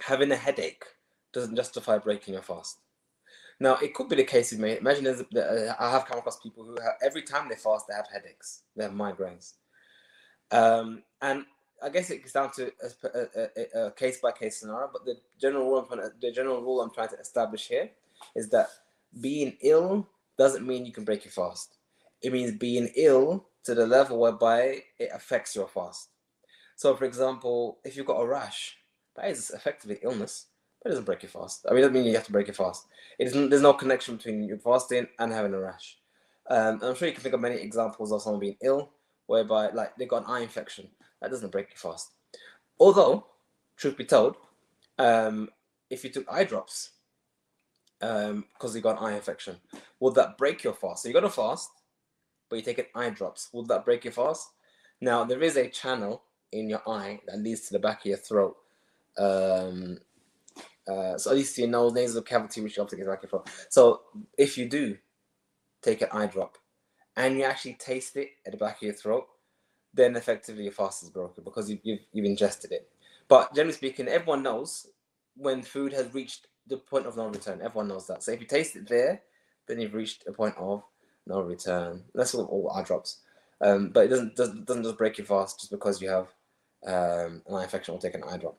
having 0.00 0.32
a 0.32 0.36
headache 0.36 0.84
doesn't 1.32 1.56
justify 1.56 1.98
breaking 1.98 2.34
your 2.34 2.42
fast. 2.42 2.78
Now, 3.60 3.76
it 3.76 3.92
could 3.94 4.08
be 4.08 4.16
the 4.16 4.24
case. 4.24 4.52
Imagine 4.52 5.06
uh, 5.06 5.74
I 5.78 5.90
have 5.90 6.06
come 6.06 6.18
across 6.18 6.40
people 6.40 6.64
who 6.64 6.80
have 6.80 6.94
every 7.02 7.22
time 7.22 7.48
they 7.48 7.56
fast, 7.56 7.86
they 7.86 7.94
have 7.94 8.08
headaches, 8.10 8.62
they 8.74 8.84
have 8.84 8.92
migraines, 8.92 9.52
um, 10.50 11.02
and 11.20 11.44
I 11.82 11.88
guess 11.88 12.10
it 12.10 12.18
gets 12.18 12.32
down 12.32 12.50
to 12.52 12.72
a, 13.74 13.90
case 13.92 14.20
by 14.20 14.32
case 14.32 14.60
scenario. 14.60 14.90
But 14.92 15.04
the 15.04 15.16
general 15.40 15.70
rule, 15.70 15.88
the 16.20 16.32
general 16.32 16.62
rule 16.62 16.80
I'm 16.80 16.90
trying 16.90 17.08
to 17.08 17.18
establish 17.18 17.68
here 17.68 17.90
is 18.34 18.48
that 18.50 18.68
being 19.20 19.56
ill 19.62 20.08
doesn't 20.38 20.66
mean 20.66 20.86
you 20.86 20.92
can 20.92 21.04
break 21.04 21.24
your 21.24 21.32
fast. 21.32 21.76
It 22.22 22.32
means 22.32 22.52
being 22.52 22.90
ill 22.96 23.46
to 23.64 23.74
the 23.74 23.86
level 23.86 24.20
whereby 24.20 24.82
it 24.98 25.10
affects 25.12 25.54
your 25.54 25.68
fast. 25.68 26.08
So, 26.76 26.94
for 26.96 27.04
example, 27.04 27.78
if 27.84 27.96
you've 27.96 28.06
got 28.06 28.20
a 28.20 28.26
rash, 28.26 28.76
that 29.16 29.30
is 29.30 29.50
effectively 29.50 29.98
illness, 30.02 30.46
but 30.82 30.88
it 30.88 30.92
doesn't 30.92 31.04
break 31.04 31.22
your 31.22 31.30
fast. 31.30 31.66
I 31.66 31.70
mean, 31.70 31.78
it 31.78 31.82
doesn't 31.82 31.94
mean 31.94 32.04
you 32.04 32.14
have 32.14 32.26
to 32.26 32.32
break 32.32 32.46
your 32.46 32.54
fast. 32.54 32.86
It 33.18 33.26
isn't, 33.28 33.50
there's 33.50 33.62
no 33.62 33.74
connection 33.74 34.16
between 34.16 34.44
your 34.44 34.58
fasting 34.58 35.06
and 35.18 35.32
having 35.32 35.52
a 35.52 35.60
rash. 35.60 35.98
Um, 36.48 36.80
I'm 36.82 36.94
sure 36.94 37.06
you 37.06 37.14
can 37.14 37.22
think 37.22 37.34
of 37.34 37.40
many 37.40 37.56
examples 37.56 38.12
of 38.12 38.22
someone 38.22 38.40
being 38.40 38.56
ill, 38.62 38.90
whereby 39.26 39.68
like 39.70 39.94
they've 39.96 40.08
got 40.08 40.24
an 40.24 40.30
eye 40.30 40.40
infection. 40.40 40.88
That 41.20 41.30
doesn't 41.30 41.52
break 41.52 41.68
your 41.70 41.92
fast. 41.92 42.12
Although, 42.78 43.26
truth 43.76 43.96
be 43.96 44.04
told, 44.04 44.36
um, 44.98 45.48
if 45.90 46.04
you 46.04 46.10
took 46.10 46.26
eye 46.30 46.44
drops 46.44 46.90
because 47.98 48.30
um, 48.30 48.74
you 48.74 48.80
got 48.80 48.98
an 48.98 49.04
eye 49.04 49.16
infection, 49.16 49.56
would 50.00 50.14
that 50.14 50.38
break 50.38 50.64
your 50.64 50.72
fast? 50.72 51.02
So 51.02 51.08
you 51.08 51.14
got 51.14 51.20
to 51.20 51.30
fast, 51.30 51.70
but 52.48 52.56
you 52.56 52.62
take 52.62 52.78
an 52.78 52.86
eye 52.94 53.10
drops, 53.10 53.50
Would 53.52 53.68
that 53.68 53.84
break 53.84 54.04
your 54.04 54.12
fast? 54.12 54.48
Now, 55.00 55.24
there 55.24 55.42
is 55.42 55.56
a 55.56 55.68
channel 55.68 56.22
in 56.52 56.68
your 56.68 56.82
eye 56.88 57.20
that 57.26 57.38
leads 57.38 57.62
to 57.68 57.72
the 57.72 57.78
back 57.78 58.00
of 58.00 58.06
your 58.06 58.18
throat. 58.18 58.56
Um, 59.18 59.98
Uh, 60.88 61.16
so 61.16 61.30
at 61.30 61.36
least 61.36 61.56
your 61.58 61.68
nose, 61.68 61.92
nasal 61.92 62.22
cavity, 62.22 62.60
which 62.60 62.76
you 62.76 62.82
obviously 62.82 63.04
get 63.04 63.30
from. 63.30 63.42
So 63.68 64.02
if 64.36 64.58
you 64.58 64.68
do 64.68 64.96
take 65.82 66.02
an 66.02 66.08
eye 66.10 66.26
drop 66.26 66.58
and 67.16 67.36
you 67.38 67.44
actually 67.44 67.74
taste 67.74 68.16
it 68.16 68.30
at 68.44 68.52
the 68.52 68.58
back 68.58 68.76
of 68.76 68.82
your 68.82 68.94
throat, 68.94 69.28
then 69.94 70.16
effectively 70.16 70.64
your 70.64 70.72
fast 70.72 71.02
is 71.02 71.10
broken 71.10 71.44
because 71.44 71.68
you've, 71.70 71.80
you've, 71.82 72.00
you've 72.12 72.26
ingested 72.26 72.72
it. 72.72 72.88
But 73.28 73.54
generally 73.54 73.74
speaking, 73.74 74.08
everyone 74.08 74.42
knows 74.42 74.86
when 75.36 75.62
food 75.62 75.92
has 75.92 76.12
reached 76.14 76.46
the 76.66 76.76
point 76.76 77.06
of 77.06 77.16
no 77.16 77.26
return. 77.26 77.60
Everyone 77.62 77.88
knows 77.88 78.06
that. 78.06 78.22
So 78.22 78.32
if 78.32 78.40
you 78.40 78.46
taste 78.46 78.76
it 78.76 78.88
there, 78.88 79.22
then 79.66 79.80
you've 79.80 79.94
reached 79.94 80.26
a 80.26 80.32
point 80.32 80.54
of 80.56 80.82
no 81.26 81.40
return. 81.40 82.02
That's 82.14 82.34
all, 82.34 82.46
all 82.46 82.72
eye 82.74 82.82
drops. 82.82 83.18
Um, 83.60 83.90
but 83.90 84.06
it 84.06 84.08
doesn't, 84.08 84.36
doesn't 84.36 84.64
doesn't 84.66 84.84
just 84.84 84.98
break 84.98 85.18
your 85.18 85.26
fast 85.26 85.60
just 85.60 85.70
because 85.70 86.00
you 86.00 86.08
have 86.08 86.28
um, 86.86 87.42
an 87.46 87.54
eye 87.54 87.62
infection 87.64 87.94
or 87.94 88.00
take 88.00 88.14
an 88.14 88.24
eye 88.24 88.38
drop. 88.38 88.56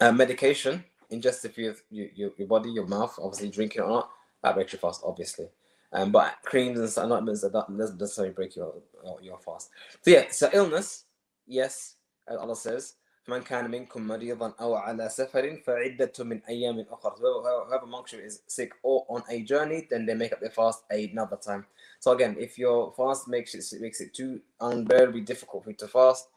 Uh, 0.00 0.12
medication 0.12 0.84
ingested 1.10 1.54
through 1.54 1.74
your, 1.90 2.08
your, 2.14 2.30
your 2.36 2.48
body, 2.48 2.70
your 2.70 2.86
mouth, 2.86 3.18
obviously 3.22 3.50
drinking 3.50 3.82
or 3.82 3.88
not, 3.88 4.10
that 4.42 4.54
breaks 4.54 4.72
your 4.72 4.80
fast, 4.80 5.02
obviously. 5.04 5.48
Um, 5.92 6.12
but 6.12 6.36
creams 6.44 6.78
and 6.78 6.88
supplements 6.88 7.40
that 7.40 7.52
doesn't 7.52 7.76
necessarily 7.76 8.34
break 8.34 8.56
your 8.56 8.74
your 9.22 9.38
fast. 9.38 9.70
So 10.02 10.10
yeah, 10.10 10.24
so 10.30 10.50
illness, 10.52 11.04
yes, 11.46 11.94
Allah 12.28 12.56
says, 12.56 12.94
"Man 13.26 13.42
kana 13.42 13.68
minkum 13.68 14.04
maridan 14.04 14.54
aw 14.58 14.90
ala 14.90 15.08
safarin 15.08 15.64
fa'iddatu 15.64 16.26
min 16.26 16.42
ayamin 16.48 16.86
ukhra." 16.88 17.18
Whoever 17.18 17.84
amongst 17.84 18.12
you 18.12 18.18
is 18.18 18.42
sick 18.46 18.72
or 18.82 19.06
on 19.08 19.22
a 19.30 19.42
journey, 19.42 19.86
then 19.88 20.04
they 20.04 20.14
make 20.14 20.32
up 20.32 20.40
their 20.40 20.50
fast 20.50 20.82
another 20.90 21.36
time. 21.36 21.64
So 22.00 22.12
again, 22.12 22.36
if 22.38 22.58
your 22.58 22.92
fast 22.92 23.26
makes 23.26 23.54
it 23.54 23.80
makes 23.80 24.02
it 24.02 24.12
too 24.12 24.42
unbearably 24.60 25.22
difficult 25.22 25.64
for 25.64 25.70
you 25.70 25.76
to 25.76 25.88
fast, 25.88 26.28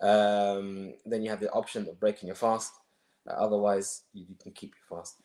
um, 0.00 0.94
then 1.04 1.22
you 1.22 1.30
have 1.30 1.40
the 1.40 1.50
option 1.50 1.88
of 1.88 1.98
breaking 1.98 2.28
your 2.28 2.36
fast. 2.36 2.72
Uh, 3.28 3.32
otherwise, 3.32 4.02
you, 4.12 4.26
you 4.28 4.36
can 4.40 4.52
keep 4.52 4.74
your 4.76 4.98
fast. 4.98 5.16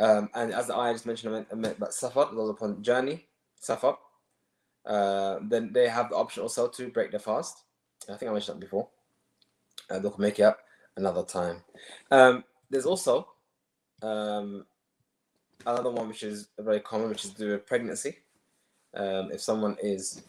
Um, 0.00 0.28
and 0.34 0.52
as 0.52 0.70
I 0.70 0.92
just 0.92 1.06
mentioned 1.06 1.46
i 1.50 1.54
meant 1.54 1.78
about 1.78 1.94
safar, 1.94 2.30
those 2.34 2.50
upon 2.50 2.82
journey, 2.82 3.26
safar, 3.60 3.98
uh, 4.86 5.38
then 5.42 5.72
they 5.72 5.88
have 5.88 6.10
the 6.10 6.16
option 6.16 6.42
also 6.42 6.68
to 6.68 6.88
break 6.88 7.10
their 7.10 7.20
fast. 7.20 7.62
I 8.08 8.16
think 8.16 8.30
I 8.30 8.32
mentioned 8.32 8.56
that 8.56 8.64
before. 8.64 8.88
Uh, 9.88 9.98
they 9.98 10.10
can 10.10 10.20
make 10.20 10.38
it 10.38 10.42
up 10.42 10.58
another 10.96 11.22
time. 11.22 11.62
Um, 12.10 12.44
there's 12.70 12.86
also 12.86 13.28
um, 14.02 14.66
another 15.66 15.90
one 15.90 16.08
which 16.08 16.22
is 16.22 16.48
very 16.58 16.80
common, 16.80 17.08
which 17.08 17.24
is 17.24 17.34
the 17.34 17.62
pregnancy. 17.66 18.18
Um, 18.94 19.30
if 19.32 19.40
someone 19.40 19.76
is 19.82 20.22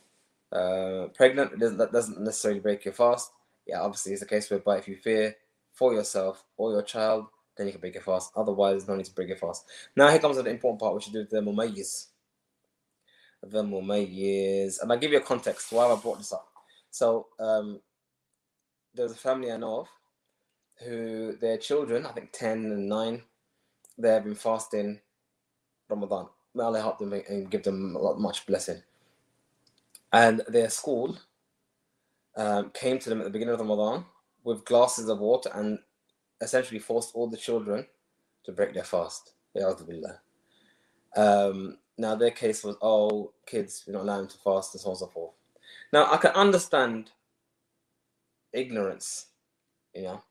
uh, 0.52 1.08
pregnant, 1.14 1.60
doesn't, 1.60 1.78
that 1.78 1.92
doesn't 1.92 2.22
necessarily 2.22 2.60
break 2.60 2.86
your 2.86 2.94
fast. 2.94 3.32
Yeah, 3.68 3.82
obviously, 3.82 4.14
it's 4.14 4.22
a 4.22 4.28
case 4.28 4.50
whereby 4.50 4.78
if 4.78 4.88
you 4.88 4.96
fear 4.96 5.36
for 5.74 5.94
yourself 5.94 6.44
or 6.58 6.72
your 6.72 6.84
child, 6.84 7.28
then 7.58 7.68
you 7.68 7.72
can 7.72 7.82
break 7.82 7.96
it 7.96 8.04
fast. 8.04 8.32
Otherwise, 8.36 8.88
no 8.88 8.96
need 8.96 9.06
to 9.06 9.14
break 9.14 9.30
it 9.30 9.40
fast. 9.40 9.66
Now, 9.96 10.10
here 10.10 10.20
comes 10.20 10.38
the 10.38 10.46
important 10.50 10.80
part, 10.80 10.96
which 10.96 11.08
is 11.08 11.14
the 11.14 11.42
mumayyiz. 11.42 12.08
The 13.44 13.64
mumayyiz. 13.64 14.82
And 14.82 14.92
I'll 14.92 14.98
give 14.98 15.12
you 15.12 15.18
a 15.18 15.22
context 15.22 15.72
why 15.72 15.86
I 15.86 15.96
brought 15.96 16.18
this 16.18 16.34
up. 16.34 16.48
So, 16.92 17.28
um, 17.40 17.80
there's 18.94 19.12
a 19.12 19.16
family 19.16 19.52
I 19.52 19.58
know 19.58 19.82
of 19.82 19.88
who 20.84 21.38
their 21.40 21.58
children, 21.58 22.06
I 22.06 22.12
think 22.12 22.32
10 22.32 22.52
and 22.66 22.90
9, 22.90 23.22
they 23.98 24.10
have 24.10 24.24
been 24.24 24.36
fasting 24.36 25.00
Ramadan. 25.90 26.28
May 26.54 26.64
Allah 26.64 26.82
help 26.82 27.00
them 27.00 27.14
and 27.14 27.50
give 27.50 27.64
them 27.64 27.96
a 27.96 28.00
lot 28.00 28.20
much 28.20 28.46
blessing. 28.46 28.82
And 30.12 30.42
their 30.48 30.70
school 30.70 31.18
um, 32.38 32.72
came 32.72 33.00
to 33.00 33.10
them 33.10 33.20
at 33.20 33.26
the 33.26 33.30
beginning 33.30 33.54
of 33.54 33.60
Ramadan 33.60 34.06
with 34.44 34.66
glasses 34.66 35.10
of 35.10 35.20
water 35.20 35.50
and 35.54 35.80
essentially 36.42 36.80
forced 36.80 37.16
all 37.16 37.28
the 37.28 37.38
children 37.38 37.86
to 38.44 38.52
break 38.52 38.74
their 38.74 38.84
fast. 38.84 39.34
Um, 41.16 41.78
now 41.98 42.16
their 42.16 42.32
case 42.32 42.64
was, 42.64 42.76
oh, 42.82 43.32
kids, 43.46 43.84
we're 43.88 43.94
not 43.94 44.04
allowing 44.04 44.28
to 44.28 44.38
fast 44.38 44.74
and 44.74 44.82
so 44.82 44.90
on 44.90 44.92
and 44.94 45.00
so 45.00 45.08
forth. 45.08 45.34
Now 45.94 46.12
I 46.12 46.18
can 46.18 46.32
understand 46.32 47.12
ignorance, 48.54 49.28
you 49.94 50.04
know. 50.04 50.24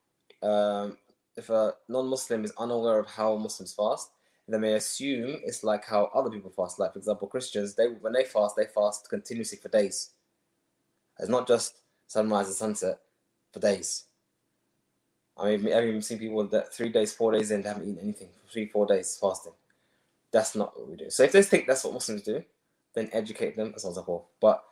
Um, 0.48 0.98
if 1.36 1.50
a 1.50 1.72
non-Muslim 1.88 2.44
is 2.44 2.52
unaware 2.58 2.98
of 2.98 3.06
how 3.06 3.36
Muslims 3.36 3.72
fast, 3.72 4.10
they 4.46 4.58
may 4.58 4.74
assume 4.74 5.40
it's 5.42 5.64
like 5.64 5.84
how 5.86 6.10
other 6.14 6.30
people 6.30 6.50
fast. 6.50 6.78
Like 6.78 6.92
for 6.92 6.98
example, 6.98 7.28
Christians, 7.28 7.74
they 7.74 7.86
when 7.86 8.12
they 8.12 8.24
fast, 8.24 8.56
they 8.56 8.66
fast 8.66 9.08
continuously 9.08 9.58
for 9.58 9.68
days. 9.68 10.10
It's 11.18 11.30
not 11.30 11.48
just 11.48 11.78
sunrise 12.08 12.46
and 12.48 12.54
sunset 12.54 12.98
for 13.52 13.60
days. 13.60 14.04
I 15.36 15.56
mean, 15.56 15.72
I've 15.74 15.84
even 15.84 16.02
seen 16.02 16.18
people 16.18 16.46
that 16.46 16.72
three 16.72 16.90
days, 16.90 17.12
four 17.12 17.32
days 17.32 17.50
in, 17.50 17.62
haven't 17.64 17.88
eaten 17.88 17.98
anything 18.02 18.28
for 18.28 18.52
three, 18.52 18.68
four 18.68 18.86
days 18.86 19.18
fasting. 19.20 19.52
That's 20.30 20.54
not 20.54 20.78
what 20.78 20.88
we 20.88 20.96
do. 20.96 21.10
So 21.10 21.24
if 21.24 21.32
they 21.32 21.42
think 21.42 21.66
that's 21.66 21.84
what 21.84 21.94
Muslims 21.94 22.22
do, 22.22 22.42
then 22.94 23.10
educate 23.12 23.56
them, 23.56 23.72
as 23.74 23.84
on 23.84 24.04
forth. 24.04 24.24
But 24.40 24.64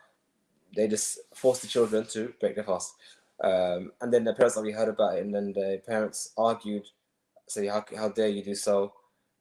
they 0.75 0.89
just 0.89 1.19
force 1.35 1.61
the 1.61 1.67
children 1.67 2.07
to 2.07 2.33
break 2.41 2.55
their 2.55 2.65
fast. 2.65 2.95
Um, 3.43 3.93
and 4.01 4.13
then 4.13 4.25
the 4.25 4.35
parents 4.35 4.57
obviously 4.57 4.79
heard 4.79 4.89
about 4.89 5.17
it, 5.17 5.25
and 5.25 5.35
then 5.35 5.53
the 5.53 5.83
parents 5.87 6.33
argued, 6.39 6.87
say, 7.49 7.67
how, 7.67 7.85
how 7.97 8.09
dare 8.09 8.29
you 8.29 8.45
do 8.45 8.55
so? 8.55 8.93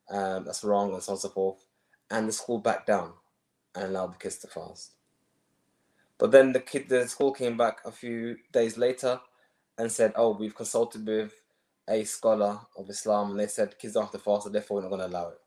Um, 0.09 0.43
that's 0.43 0.63
wrong, 0.63 0.93
and 0.93 1.03
so 1.03 1.11
on 1.11 1.15
and 1.15 1.21
so 1.21 1.29
forth. 1.29 1.65
And 2.09 2.27
the 2.27 2.33
school 2.33 2.57
backed 2.57 2.87
down 2.87 3.13
and 3.75 3.85
allowed 3.85 4.13
the 4.13 4.17
kids 4.17 4.37
to 4.39 4.47
fast. 4.47 4.91
But 6.17 6.31
then 6.31 6.51
the 6.51 6.59
kid, 6.59 6.89
the 6.89 7.07
school 7.07 7.31
came 7.31 7.57
back 7.57 7.79
a 7.85 7.91
few 7.91 8.37
days 8.51 8.77
later 8.77 9.21
and 9.81 9.91
said, 9.91 10.13
"Oh, 10.15 10.37
we've 10.37 10.55
consulted 10.55 11.05
with 11.07 11.33
a 11.89 12.03
scholar 12.03 12.59
of 12.77 12.89
Islam, 12.89 13.31
and 13.31 13.39
they 13.39 13.47
said 13.47 13.79
kids 13.79 13.95
don't 13.95 14.03
have 14.03 14.11
to 14.11 14.19
fast, 14.19 14.43
so 14.43 14.49
therefore 14.49 14.77
we're 14.77 14.83
not 14.83 14.89
going 14.89 15.01
to 15.01 15.07
allow 15.07 15.29
it." 15.29 15.39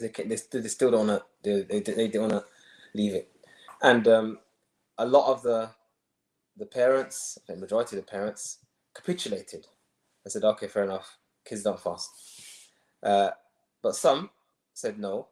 They, 0.00 0.24
they, 0.24 0.60
they 0.60 0.68
still 0.68 0.92
don't 0.92 1.08
want 1.08 1.22
to. 1.42 1.64
They, 1.68 1.80
they, 1.80 1.92
they 1.92 2.08
don't 2.08 2.30
want 2.30 2.44
to 2.44 2.50
leave 2.94 3.14
it, 3.14 3.28
and 3.82 4.06
um, 4.06 4.38
a 4.96 5.04
lot 5.04 5.32
of 5.32 5.42
the 5.42 5.70
the 6.56 6.66
parents, 6.66 7.38
the 7.48 7.56
majority 7.56 7.96
of 7.96 8.06
the 8.06 8.10
parents, 8.10 8.58
capitulated 8.94 9.66
and 10.24 10.32
said, 10.32 10.44
"Okay, 10.44 10.68
fair 10.68 10.84
enough, 10.84 11.18
kids 11.44 11.64
don't 11.64 11.80
fast." 11.80 12.10
Uh, 13.02 13.30
but 13.82 13.96
some 13.96 14.30
said, 14.74 14.96
"No, 14.96 15.26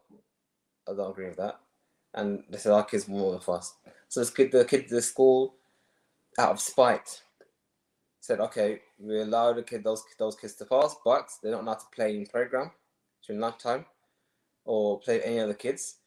I 0.89 0.93
don't 0.93 1.11
agree 1.11 1.29
with 1.29 1.37
that," 1.37 1.57
and 2.13 2.43
they 2.49 2.57
said, 2.57 2.73
"Our 2.73 2.83
kids 2.83 3.05
than 3.05 3.39
fast." 3.39 3.75
So 4.09 4.19
this 4.19 4.29
kid, 4.29 4.51
the 4.51 4.65
kid, 4.65 4.89
the 4.89 5.01
school, 5.01 5.55
out 6.37 6.51
of 6.51 6.59
spite, 6.59 7.23
said, 8.27 8.41
"Okay, 8.41 8.81
we 8.99 9.21
allow 9.21 9.53
the 9.53 9.63
kid 9.63 9.83
those 9.83 10.03
those 10.19 10.35
kids 10.35 10.55
to 10.55 10.65
fast, 10.65 10.97
but 11.05 11.29
they're 11.41 11.53
not 11.53 11.63
allowed 11.63 11.79
to 11.79 11.95
play 11.95 12.17
in 12.17 12.25
program 12.25 12.71
during 13.25 13.39
lunchtime 13.41 13.85
or 14.65 14.99
play 14.99 15.21
any 15.21 15.39
other 15.39 15.53
kids." 15.53 15.99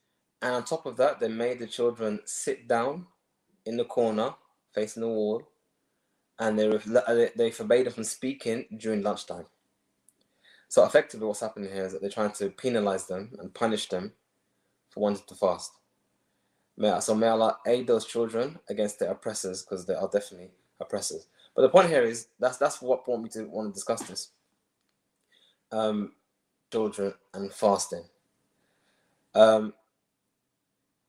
And 0.42 0.54
on 0.54 0.64
top 0.64 0.86
of 0.86 0.96
that, 0.98 1.18
they 1.18 1.28
made 1.28 1.58
the 1.58 1.66
children 1.66 2.20
sit 2.24 2.68
down 2.68 3.06
in 3.64 3.76
the 3.76 3.84
corner 3.84 4.34
facing 4.74 5.02
the 5.02 5.08
wall, 5.08 5.42
and 6.38 6.60
uh, 6.60 7.14
they 7.14 7.30
they 7.36 7.50
forbade 7.50 7.86
them 7.86 7.94
from 7.94 8.04
speaking 8.04 8.66
during 8.76 9.02
lunchtime. 9.02 9.46
So 10.68 10.84
effectively, 10.84 11.26
what's 11.26 11.40
happening 11.40 11.72
here 11.72 11.86
is 11.86 11.92
that 11.92 12.00
they're 12.00 12.10
trying 12.18 12.32
to 12.32 12.50
penalize 12.50 13.06
them 13.06 13.32
and 13.40 13.52
punish 13.52 13.88
them 13.88 14.12
for 14.90 15.00
wanting 15.00 15.24
to 15.26 15.34
fast. 15.34 15.72
May, 16.76 17.00
So 17.00 17.14
may 17.14 17.28
Allah 17.28 17.58
aid 17.66 17.86
those 17.86 18.06
children 18.06 18.58
against 18.68 18.98
their 18.98 19.10
oppressors 19.10 19.62
because 19.62 19.86
they 19.86 19.94
are 19.94 20.08
definitely 20.08 20.50
oppressors. 20.78 21.26
But 21.54 21.62
the 21.62 21.68
point 21.68 21.88
here 21.88 22.02
is 22.02 22.28
that's 22.38 22.56
that's 22.56 22.80
what 22.80 23.04
brought 23.04 23.22
me 23.22 23.28
to 23.30 23.44
want 23.44 23.68
to 23.68 23.74
discuss 23.74 24.02
this. 24.02 24.30
Um, 25.72 26.12
children 26.72 27.14
and 27.34 27.52
fasting. 27.52 28.04
Um, 29.34 29.74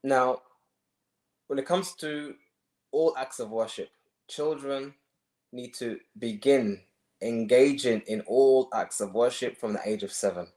now, 0.04 0.42
when 1.48 1.60
it 1.60 1.66
comes 1.66 1.94
to 1.96 2.36
all 2.92 3.16
acts 3.18 3.40
of 3.40 3.50
worship. 3.50 3.90
Children 4.28 4.94
need 5.52 5.74
to 5.76 6.00
begin 6.20 6.82
engaging 7.22 8.02
in 8.08 8.22
all 8.22 8.70
acts 8.74 9.02
of 9.02 9.14
worship 9.14 9.58
from 9.58 9.74
the 9.74 9.80
age 9.86 10.04
of 10.04 10.12
seven. 10.12 10.48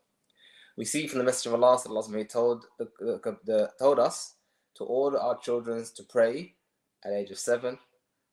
We 0.77 0.85
see 0.85 1.07
from 1.07 1.19
the 1.19 1.25
message 1.25 1.47
of 1.47 1.55
Allah, 1.55 1.81
that 1.83 1.91
Allah 1.91 2.25
told, 2.25 2.65
the, 2.79 2.89
the, 2.99 3.37
the, 3.45 3.71
told 3.79 3.99
us 3.99 4.35
to 4.77 4.85
order 4.85 5.19
our 5.19 5.39
children 5.39 5.85
to 5.95 6.03
pray 6.03 6.55
at 7.05 7.11
the 7.11 7.19
age 7.19 7.31
of 7.31 7.39
seven 7.39 7.79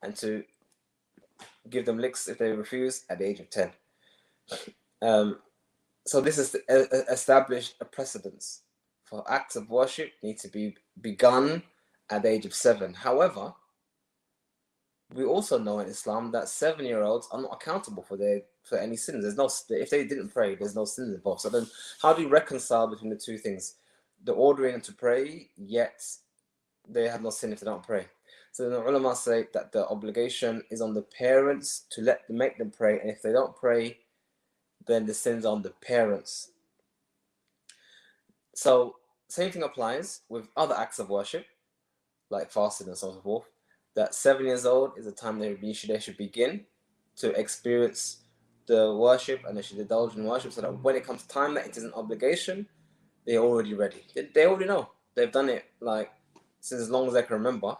and 0.01 0.15
to 0.17 0.43
give 1.69 1.85
them 1.85 1.99
licks 1.99 2.27
if 2.27 2.37
they 2.37 2.51
refuse 2.51 3.05
at 3.09 3.19
the 3.19 3.25
age 3.25 3.39
of 3.39 3.49
10. 3.49 3.71
Um, 5.01 5.39
so 6.05 6.21
this 6.21 6.37
is 6.37 6.55
established 7.09 7.75
a 7.79 7.85
precedence 7.85 8.61
for 9.03 9.29
acts 9.29 9.55
of 9.55 9.69
worship 9.69 10.13
need 10.23 10.39
to 10.39 10.47
be 10.47 10.75
begun 11.01 11.61
at 12.09 12.23
the 12.23 12.29
age 12.29 12.45
of 12.45 12.53
seven. 12.53 12.93
However, 12.93 13.53
we 15.13 15.25
also 15.25 15.57
know 15.57 15.79
in 15.79 15.87
Islam 15.87 16.31
that 16.31 16.47
seven 16.47 16.85
year 16.85 17.03
olds 17.03 17.27
are 17.31 17.41
not 17.41 17.53
accountable 17.53 18.03
for 18.03 18.17
their 18.17 18.41
for 18.63 18.77
any 18.77 18.95
sins. 18.95 19.23
There's 19.23 19.35
no 19.35 19.49
if 19.69 19.89
they 19.89 20.05
didn't 20.05 20.29
pray, 20.29 20.55
there's 20.55 20.75
no 20.75 20.85
sins 20.85 21.13
involved. 21.13 21.41
So 21.41 21.49
then, 21.49 21.67
how 22.01 22.13
do 22.13 22.21
you 22.21 22.29
reconcile 22.29 22.87
between 22.87 23.09
the 23.09 23.17
two 23.17 23.37
things? 23.37 23.75
The 24.23 24.31
ordering 24.31 24.79
to 24.81 24.93
pray, 24.93 25.49
yet 25.57 26.01
they 26.87 27.07
have 27.07 27.21
no 27.21 27.31
sin 27.31 27.51
if 27.51 27.59
they 27.59 27.65
don't 27.65 27.85
pray. 27.85 28.05
So 28.51 28.69
the 28.69 28.81
ulama 28.81 29.15
say 29.15 29.47
that 29.53 29.71
the 29.71 29.87
obligation 29.87 30.63
is 30.69 30.81
on 30.81 30.93
the 30.93 31.01
parents 31.01 31.85
to 31.91 32.01
let 32.01 32.27
them 32.27 32.37
make 32.37 32.57
them 32.57 32.71
pray, 32.71 32.99
and 32.99 33.09
if 33.09 33.21
they 33.21 33.31
don't 33.31 33.55
pray, 33.55 33.97
then 34.87 35.05
the 35.05 35.13
sins 35.13 35.45
on 35.45 35.61
the 35.61 35.69
parents. 35.69 36.51
So, 38.53 38.95
same 39.29 39.51
thing 39.51 39.63
applies 39.63 40.21
with 40.27 40.49
other 40.57 40.75
acts 40.75 40.99
of 40.99 41.09
worship, 41.09 41.45
like 42.29 42.51
fasting 42.51 42.87
and 42.87 42.97
so 42.97 43.13
forth. 43.23 43.45
That 43.95 44.13
seven 44.13 44.45
years 44.45 44.65
old 44.65 44.97
is 44.97 45.05
the 45.05 45.11
time 45.11 45.39
they, 45.39 45.53
they 45.53 45.99
should 45.99 46.17
begin 46.17 46.65
to 47.17 47.31
experience 47.31 48.17
the 48.67 48.93
worship 48.95 49.43
and 49.47 49.57
they 49.57 49.61
should 49.61 49.77
indulge 49.77 50.15
in 50.15 50.25
worship 50.25 50.51
so 50.51 50.61
that 50.61 50.83
when 50.83 50.95
it 50.95 51.05
comes 51.05 51.23
time 51.23 51.53
that 51.55 51.65
it 51.65 51.77
is 51.77 51.83
an 51.83 51.93
obligation, 51.93 52.67
they're 53.25 53.39
already 53.39 53.73
ready. 53.73 54.03
They, 54.13 54.29
they 54.33 54.45
already 54.45 54.65
know. 54.65 54.91
They've 55.15 55.31
done 55.31 55.49
it 55.49 55.65
like 55.79 56.11
since 56.59 56.81
as 56.81 56.89
long 56.89 57.07
as 57.07 57.13
they 57.13 57.23
can 57.23 57.37
remember, 57.37 57.75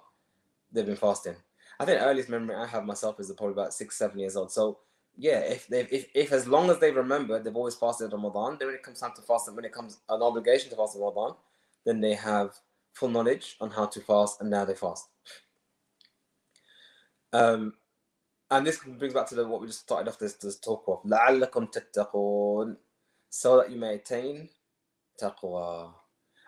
they've 0.73 0.87
been 0.87 0.97
fasting. 0.97 1.37
I 1.79 1.85
think 1.85 2.01
the 2.01 2.07
earliest 2.07 2.29
memory 2.29 2.57
I 2.57 2.67
have 2.67 2.85
myself 2.85 3.21
is 3.21 3.31
probably 3.33 3.53
about 3.53 3.75
six, 3.75 3.97
seven 3.97 4.19
years 4.19 4.37
old. 4.37 4.51
So 4.51 4.79
yeah, 5.17 5.41
if 5.41 5.67
they 5.67 5.81
if, 5.81 6.07
if 6.15 6.33
as 6.33 6.47
long 6.47 6.71
as 6.71 6.79
they 6.79 6.91
remember 6.91 7.39
they've 7.39 7.57
always 7.57 7.75
fasted 7.75 8.13
Ramadan, 8.13 8.57
then 8.59 8.69
when 8.69 8.75
it 8.75 8.83
comes 8.83 9.01
time 9.01 9.13
to 9.17 9.23
fast, 9.23 9.49
and 9.49 9.57
when 9.57 9.65
it 9.65 9.73
comes 9.73 9.99
an 10.09 10.23
obligation 10.23 10.71
to 10.71 10.77
fast 10.77 10.97
Ramadan, 10.99 11.37
then 11.85 12.01
they 12.01 12.15
have 12.15 12.55
full 12.93 13.09
knowledge 13.09 13.57
on 13.61 13.71
how 13.71 13.87
to 13.87 14.01
fast, 14.01 14.41
and 14.41 14.51
now 14.51 14.65
they 14.65 14.75
fast. 14.75 15.07
Um, 17.33 17.75
and 18.51 18.67
this 18.67 18.79
brings 18.79 19.13
back 19.13 19.27
to 19.29 19.35
the, 19.35 19.47
what 19.47 19.61
we 19.61 19.67
just 19.67 19.81
started 19.81 20.09
off 20.09 20.19
this, 20.19 20.35
this 20.35 20.59
talk 20.59 20.85
of 20.87 21.03
لعلكم 21.05 21.67
تتقون 21.67 22.77
so 23.29 23.57
that 23.59 23.71
you 23.71 23.79
may 23.79 23.97
attain 23.97 24.49
taqwa. 25.21 25.93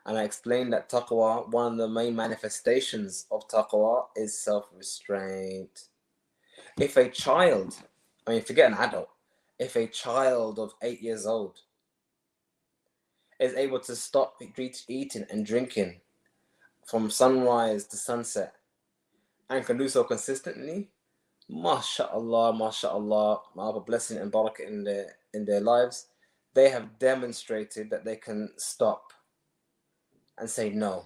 and 0.05 0.17
I 0.17 0.24
explained 0.24 0.74
that 0.74 0.89
taqwa, 0.89 1.50
one 1.50 1.74
of 1.74 1.77
the 1.77 1.88
main 1.88 2.15
manifestations 2.15 3.25
of 3.31 3.48
taqwa 3.48 4.05
is 4.15 4.38
self-restraint. 4.38 5.88
If 6.79 6.98
a 6.98 7.10
child, 7.10 7.75
I 8.27 8.31
mean 8.31 8.41
forget 8.41 8.72
an 8.72 8.77
adult, 8.77 9.10
if 9.60 9.75
a 9.75 9.88
child 9.88 10.60
of 10.60 10.74
eight 10.81 11.01
years 11.01 11.25
old 11.25 11.60
is 13.39 13.53
able 13.55 13.79
to 13.79 13.95
stop 13.95 14.41
eating 14.88 15.25
and 15.29 15.45
drinking 15.45 16.01
from 16.86 17.10
sunrise 17.10 17.86
to 17.86 17.98
sunset 17.98 18.55
and 19.50 19.65
can 19.65 19.77
do 19.77 19.88
so 19.88 20.03
consistently, 20.03 20.89
mashallah, 21.50 22.53
mashallah, 22.53 23.41
may 23.55 23.63
Allah 23.63 23.79
blessing 23.81 24.17
and 24.17 24.31
barakah 24.31 24.67
in 24.67 24.83
their 24.83 25.15
in 25.33 25.45
their 25.45 25.62
lives, 25.62 26.07
they 26.53 26.69
have 26.69 27.00
demonstrated 27.00 27.89
that 27.89 28.03
they 28.03 28.15
can 28.17 28.50
stop 28.57 29.12
and 30.37 30.49
say 30.49 30.69
no. 30.69 31.05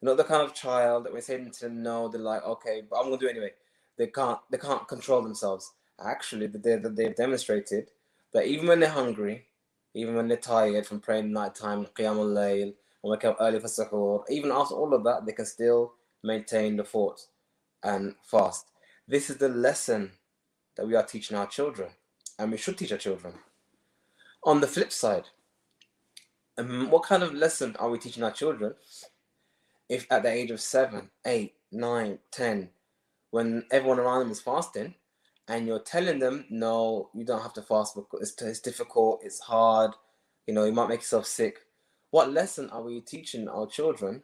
Not 0.00 0.16
the 0.16 0.24
kind 0.24 0.42
of 0.42 0.54
child 0.54 1.04
that 1.04 1.12
we're 1.12 1.20
saying 1.20 1.50
to 1.50 1.60
them 1.62 1.82
no, 1.82 2.08
they're 2.08 2.20
like, 2.20 2.44
okay, 2.44 2.82
but 2.88 2.96
I'm 2.96 3.06
gonna 3.06 3.18
do 3.18 3.26
it 3.26 3.30
anyway. 3.30 3.52
They 3.96 4.06
can't 4.06 4.38
they 4.50 4.58
can't 4.58 4.86
control 4.86 5.22
themselves. 5.22 5.72
Actually, 6.00 6.46
the 6.46 6.58
they, 6.58 6.76
they've 6.76 7.16
demonstrated 7.16 7.90
that 8.32 8.46
even 8.46 8.68
when 8.68 8.80
they're 8.80 8.90
hungry, 8.90 9.46
even 9.94 10.14
when 10.14 10.28
they're 10.28 10.36
tired 10.36 10.86
from 10.86 11.00
praying 11.00 11.32
night 11.32 11.54
time, 11.54 11.86
qiyamul 11.86 12.32
layl, 12.32 12.62
and 12.62 12.74
wake 13.02 13.24
up 13.24 13.36
early 13.40 13.58
for 13.58 13.66
suhoor, 13.66 14.22
even 14.30 14.52
after 14.52 14.74
all 14.74 14.94
of 14.94 15.02
that, 15.04 15.26
they 15.26 15.32
can 15.32 15.46
still 15.46 15.94
maintain 16.22 16.76
the 16.76 16.84
fort 16.84 17.20
and 17.82 18.14
fast. 18.22 18.66
This 19.08 19.30
is 19.30 19.38
the 19.38 19.48
lesson 19.48 20.12
that 20.76 20.86
we 20.86 20.94
are 20.94 21.02
teaching 21.02 21.36
our 21.36 21.46
children, 21.46 21.90
and 22.38 22.52
we 22.52 22.56
should 22.56 22.78
teach 22.78 22.92
our 22.92 22.98
children. 22.98 23.34
On 24.44 24.60
the 24.60 24.66
flip 24.68 24.92
side, 24.92 25.24
what 26.90 27.04
kind 27.04 27.22
of 27.22 27.34
lesson 27.34 27.76
are 27.78 27.90
we 27.90 27.98
teaching 27.98 28.24
our 28.24 28.32
children 28.32 28.74
if 29.88 30.06
at 30.10 30.22
the 30.22 30.30
age 30.30 30.50
of 30.50 30.60
seven, 30.60 31.08
eight, 31.26 31.54
nine, 31.72 32.18
ten, 32.30 32.68
when 33.30 33.64
everyone 33.70 33.98
around 33.98 34.20
them 34.20 34.30
is 34.30 34.40
fasting, 34.40 34.94
and 35.48 35.66
you're 35.66 35.78
telling 35.78 36.18
them, 36.18 36.44
no, 36.50 37.08
you 37.14 37.24
don't 37.24 37.42
have 37.42 37.54
to 37.54 37.62
fast 37.62 37.94
because 37.94 38.20
it's, 38.20 38.42
it's 38.42 38.60
difficult, 38.60 39.20
it's 39.22 39.40
hard, 39.40 39.92
you 40.46 40.52
know, 40.52 40.64
you 40.64 40.72
might 40.72 40.88
make 40.88 41.00
yourself 41.00 41.26
sick. 41.26 41.60
What 42.10 42.32
lesson 42.32 42.68
are 42.70 42.82
we 42.82 43.00
teaching 43.00 43.48
our 43.48 43.66
children 43.66 44.22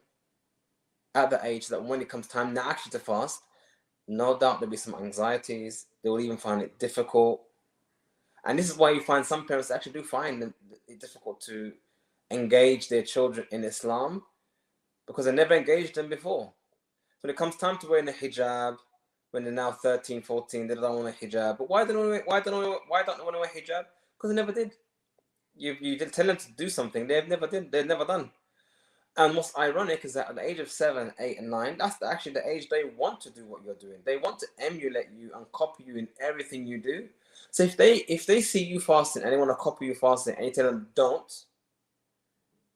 at 1.15 1.31
the 1.31 1.41
age 1.45 1.69
that 1.69 1.83
when 1.83 2.03
it 2.03 2.09
comes 2.09 2.27
time 2.27 2.53
now 2.53 2.69
actually 2.69 2.93
to 2.93 2.99
fast, 2.99 3.41
no 4.07 4.39
doubt 4.39 4.61
there'll 4.61 4.71
be 4.71 4.77
some 4.77 4.95
anxieties. 4.95 5.87
They 6.03 6.11
will 6.11 6.21
even 6.21 6.37
find 6.37 6.61
it 6.61 6.79
difficult. 6.79 7.43
And 8.45 8.59
this 8.59 8.69
is 8.69 8.77
why 8.77 8.91
you 8.91 9.01
find 9.01 9.25
some 9.25 9.47
parents 9.47 9.71
actually 9.71 9.93
do 9.93 10.03
find 10.03 10.53
it 10.87 11.01
difficult 11.01 11.41
to 11.43 11.73
engage 12.31 12.89
their 12.89 13.03
children 13.03 13.47
in 13.51 13.65
Islam 13.65 14.23
because 15.07 15.27
they 15.27 15.33
never 15.33 15.55
engaged 15.55 15.95
them 15.95 16.09
before. 16.09 16.53
When 17.21 17.31
it 17.31 17.37
comes 17.37 17.57
time 17.57 17.79
to 17.79 17.89
wearing 17.89 18.09
a 18.09 18.13
hijab, 18.13 18.77
when 19.31 19.45
they're 19.45 19.53
now 19.53 19.73
13, 19.73 20.23
14, 20.23 20.67
they 20.67 20.75
don't 20.75 21.03
want 21.03 21.09
a 21.09 21.27
hijab. 21.27 21.59
But 21.59 21.69
why 21.69 21.85
don't 21.85 22.11
they, 22.11 22.21
why 22.25 22.41
don't 22.41 22.81
why 22.89 23.03
don't 23.03 23.19
they 23.19 23.25
want 23.25 23.37
to 23.37 23.41
wear 23.41 23.49
hijab? 23.49 23.85
Because 24.17 24.31
they 24.31 24.35
never 24.35 24.53
did. 24.53 24.73
You 25.57 25.77
you 25.81 25.99
did 25.99 26.13
tell 26.13 26.27
them 26.27 26.37
to 26.37 26.53
do 26.53 26.69
something 26.69 27.07
they've 27.07 27.29
never 27.29 27.47
did. 27.47 27.73
They've 27.73 27.87
never 27.87 28.05
done. 28.05 28.31
And 29.17 29.37
what's 29.37 29.57
ironic 29.57 30.05
is 30.05 30.15
that 30.15 30.29
at 30.31 30.35
the 30.35 30.43
age 30.43 30.59
of 30.59 30.69
seven, 30.71 31.13
eight, 31.21 31.39
and 31.39 31.49
nine, 31.49 31.77
that's 31.79 31.97
the, 31.99 32.07
actually 32.09 32.33
the 32.33 32.49
age 32.49 32.69
they 32.69 32.83
want 32.97 33.21
to 33.21 33.31
do 33.31 33.47
what 33.47 33.65
you're 33.65 33.77
doing. 33.77 33.99
They 34.05 34.17
want 34.17 34.41
to 34.41 34.47
emulate 34.59 35.07
you 35.17 35.31
and 35.37 35.51
copy 35.53 35.85
you 35.85 35.97
in 35.97 36.09
everything 36.21 36.67
you 36.67 36.79
do. 36.79 37.09
So 37.53 37.63
if 37.63 37.77
they 37.77 37.99
if 38.09 38.27
they 38.27 38.41
see 38.41 38.65
you 38.65 38.81
fasting 38.81 39.23
and 39.23 39.33
they 39.33 39.37
want 39.37 39.51
to 39.51 39.57
copy 39.57 39.87
you 39.87 39.95
fasting 39.95 40.35
and 40.37 40.45
you 40.47 40.53
tell 40.53 40.67
them 40.67 40.89
don't, 40.95 41.33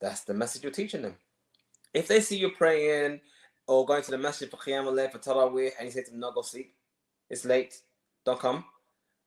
that's 0.00 0.22
the 0.22 0.34
message 0.34 0.62
you're 0.62 0.72
teaching 0.72 1.02
them. 1.02 1.16
If 1.94 2.08
they 2.08 2.20
see 2.20 2.38
you 2.38 2.50
praying 2.50 3.20
or 3.66 3.86
going 3.86 4.02
to 4.02 4.10
the 4.10 4.18
masjid 4.18 4.50
for 4.50 4.56
Qiyam 4.56 4.86
al 4.86 5.10
for 5.10 5.18
Taraweeh 5.18 5.72
and 5.78 5.86
you 5.86 5.90
say 5.90 6.02
to 6.02 6.10
them, 6.10 6.20
no, 6.20 6.32
go 6.32 6.42
sleep, 6.42 6.74
it's 7.30 7.44
late, 7.44 7.80
don't 8.24 8.40
come, 8.40 8.64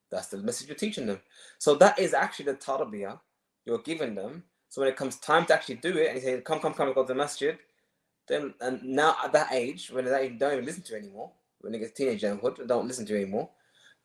that's 0.10 0.28
the 0.28 0.38
message 0.38 0.68
you're 0.68 0.76
teaching 0.76 1.06
them. 1.06 1.20
So 1.60 1.76
that 1.76 2.00
is 2.00 2.14
actually 2.14 2.46
the 2.46 2.56
tarbiyah 2.56 3.20
you're 3.66 3.80
giving 3.80 4.16
them 4.16 4.44
so 4.72 4.80
when 4.80 4.90
it 4.90 4.96
comes 4.96 5.18
time 5.18 5.46
to 5.48 5.54
actually 5.54 5.76
do 5.76 5.98
it, 5.98 6.08
and 6.08 6.16
you 6.16 6.22
say, 6.22 6.40
"Come, 6.40 6.62
come, 6.62 6.74
come, 6.74 6.94
go 6.94 7.04
to 7.04 7.08
the 7.10 7.14
masjid," 7.14 7.60
then 8.30 8.54
and 8.62 8.82
now 8.82 9.18
at 9.22 9.34
that 9.34 9.52
age, 9.52 9.92
when 9.92 10.06
they 10.06 10.30
don't 10.30 10.54
even 10.54 10.66
listen 10.66 10.84
to 10.84 10.96
anymore, 10.96 11.34
when 11.60 11.74
they 11.74 11.80
get 11.80 11.94
teenagerhood, 11.94 12.66
don't 12.68 12.88
listen 12.88 13.06
to 13.08 13.16
anymore, 13.18 13.50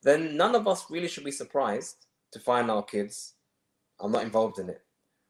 then 0.03 0.35
none 0.35 0.55
of 0.55 0.67
us 0.67 0.91
really 0.91 1.07
should 1.07 1.23
be 1.23 1.31
surprised 1.31 2.07
to 2.33 2.39
find 2.41 2.69
our 2.69 2.83
kids. 2.83 3.35
I'm 4.01 4.11
not 4.11 4.23
involved 4.23 4.59
in 4.59 4.67
it. 4.67 4.81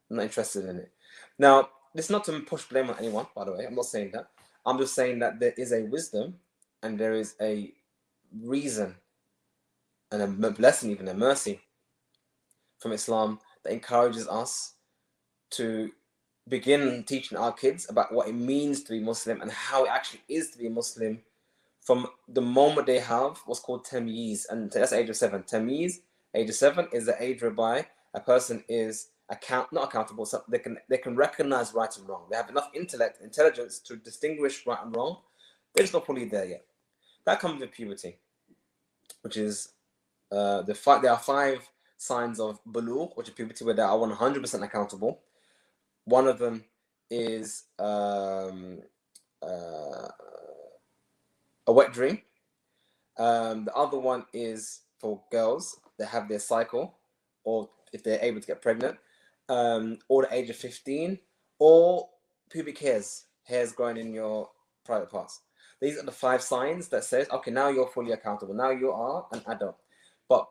I'm 0.09 0.17
not 0.17 0.23
interested 0.23 0.65
in 0.65 0.77
it. 0.77 0.91
Now, 1.37 1.69
is 1.95 2.09
not 2.09 2.23
to 2.25 2.39
push 2.41 2.65
blame 2.65 2.89
on 2.89 2.97
anyone, 2.99 3.27
by 3.35 3.45
the 3.45 3.53
way. 3.53 3.65
I'm 3.65 3.75
not 3.75 3.85
saying 3.85 4.11
that. 4.13 4.29
I'm 4.65 4.77
just 4.77 4.93
saying 4.93 5.19
that 5.19 5.39
there 5.39 5.53
is 5.57 5.71
a 5.73 5.83
wisdom 5.83 6.35
and 6.83 6.99
there 6.99 7.13
is 7.13 7.35
a 7.41 7.73
reason 8.41 8.95
and 10.11 10.21
a 10.21 10.51
blessing, 10.51 10.91
even 10.91 11.07
a 11.07 11.13
mercy 11.13 11.59
from 12.79 12.91
Islam 12.91 13.39
that 13.63 13.73
encourages 13.73 14.27
us 14.27 14.73
to 15.51 15.91
begin 16.47 17.03
teaching 17.03 17.37
our 17.37 17.51
kids 17.51 17.89
about 17.89 18.13
what 18.13 18.27
it 18.27 18.35
means 18.35 18.83
to 18.83 18.91
be 18.91 18.99
Muslim 18.99 19.41
and 19.41 19.51
how 19.51 19.85
it 19.85 19.89
actually 19.89 20.21
is 20.29 20.51
to 20.51 20.57
be 20.57 20.69
Muslim 20.69 21.19
from 21.81 22.07
the 22.27 22.41
moment 22.41 22.85
they 22.85 22.99
have 22.99 23.37
what's 23.45 23.61
called 23.61 23.85
tamyiz, 23.85 24.45
and 24.49 24.69
that's 24.71 24.91
age 24.91 25.09
of 25.09 25.15
seven. 25.15 25.43
Tamyiz, 25.43 25.99
age 26.35 26.49
of 26.49 26.55
seven, 26.55 26.87
is 26.91 27.05
the 27.05 27.21
age 27.23 27.41
whereby 27.41 27.87
a 28.13 28.19
person 28.19 28.61
is 28.67 29.07
account 29.29 29.71
not 29.73 29.85
accountable, 29.85 30.25
so 30.25 30.43
they 30.47 30.59
can 30.59 30.77
they 30.89 30.97
can 30.97 31.15
recognize 31.15 31.73
right 31.73 31.95
and 31.97 32.07
wrong. 32.07 32.23
They 32.29 32.37
have 32.37 32.49
enough 32.49 32.69
intellect, 32.73 33.21
intelligence 33.21 33.79
to 33.79 33.97
distinguish 33.97 34.65
right 34.65 34.79
and 34.83 34.95
wrong. 34.95 35.17
They're 35.73 35.83
just 35.83 35.93
not 35.93 36.05
fully 36.05 36.25
there 36.25 36.45
yet. 36.45 36.65
That 37.25 37.39
comes 37.39 37.59
with 37.59 37.71
puberty, 37.71 38.17
which 39.21 39.37
is 39.37 39.69
uh, 40.31 40.61
the 40.61 40.73
five. 40.73 41.01
There 41.01 41.11
are 41.11 41.19
five 41.19 41.67
signs 41.97 42.39
of 42.39 42.59
bulugh, 42.65 43.15
which 43.15 43.27
is 43.27 43.33
puberty, 43.33 43.65
where 43.65 43.73
they 43.73 43.81
are 43.81 43.97
100% 43.97 44.63
accountable. 44.63 45.19
One 46.05 46.27
of 46.27 46.39
them 46.39 46.63
is 47.09 47.63
um, 47.79 48.79
uh, 49.41 50.07
a 51.65 51.71
wet 51.71 51.91
dream. 51.91 52.21
Um, 53.17 53.65
the 53.65 53.73
other 53.73 53.97
one 53.97 54.25
is 54.31 54.81
for 54.99 55.21
girls 55.31 55.79
that 55.97 56.07
have 56.07 56.29
their 56.29 56.39
cycle, 56.39 56.95
or 57.43 57.69
if 57.91 58.03
they're 58.03 58.19
able 58.21 58.39
to 58.39 58.47
get 58.47 58.61
pregnant, 58.61 58.97
um, 59.49 59.99
or 60.07 60.23
the 60.23 60.33
age 60.33 60.49
of 60.49 60.55
15, 60.55 61.17
or 61.59 62.09
pubic 62.49 62.77
hairs, 62.79 63.25
hairs 63.43 63.71
growing 63.71 63.97
in 63.97 64.13
your 64.13 64.49
private 64.85 65.09
parts. 65.09 65.41
These 65.81 65.97
are 65.97 66.03
the 66.03 66.11
five 66.11 66.41
signs 66.41 66.87
that 66.89 67.03
says, 67.03 67.27
okay, 67.31 67.51
now 67.51 67.69
you're 67.69 67.87
fully 67.87 68.11
accountable. 68.11 68.53
Now 68.53 68.71
you 68.71 68.91
are 68.91 69.27
an 69.31 69.41
adult. 69.47 69.77
But 70.27 70.47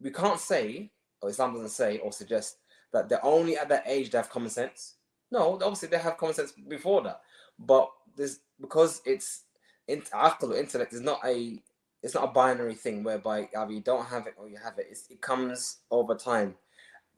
we 0.00 0.10
can't 0.10 0.40
say, 0.40 0.90
or 1.20 1.30
Islam 1.30 1.52
doesn't 1.52 1.68
say 1.68 1.98
or 1.98 2.12
suggest 2.12 2.56
that 2.92 3.08
they're 3.08 3.24
only 3.24 3.56
at 3.56 3.68
that 3.68 3.84
age 3.86 4.10
they 4.10 4.18
have 4.18 4.30
common 4.30 4.50
sense. 4.50 4.96
No, 5.30 5.54
obviously 5.54 5.88
they 5.88 5.98
have 5.98 6.16
common 6.16 6.34
sense 6.34 6.52
before 6.52 7.02
that, 7.02 7.20
but 7.58 7.88
this 8.16 8.40
because 8.60 9.00
it's 9.04 9.44
aql 9.88 10.58
intellect 10.58 10.92
is 10.92 11.00
not 11.00 11.20
a 11.24 11.60
it's 12.02 12.14
not 12.14 12.24
a 12.24 12.32
binary 12.32 12.74
thing 12.74 13.02
whereby 13.02 13.48
either 13.56 13.72
you 13.72 13.80
don't 13.80 14.06
have 14.06 14.26
it 14.26 14.34
or 14.38 14.48
you 14.48 14.56
have 14.56 14.78
it. 14.78 14.86
It's, 14.90 15.10
it 15.10 15.20
comes 15.20 15.78
over 15.90 16.14
time. 16.14 16.54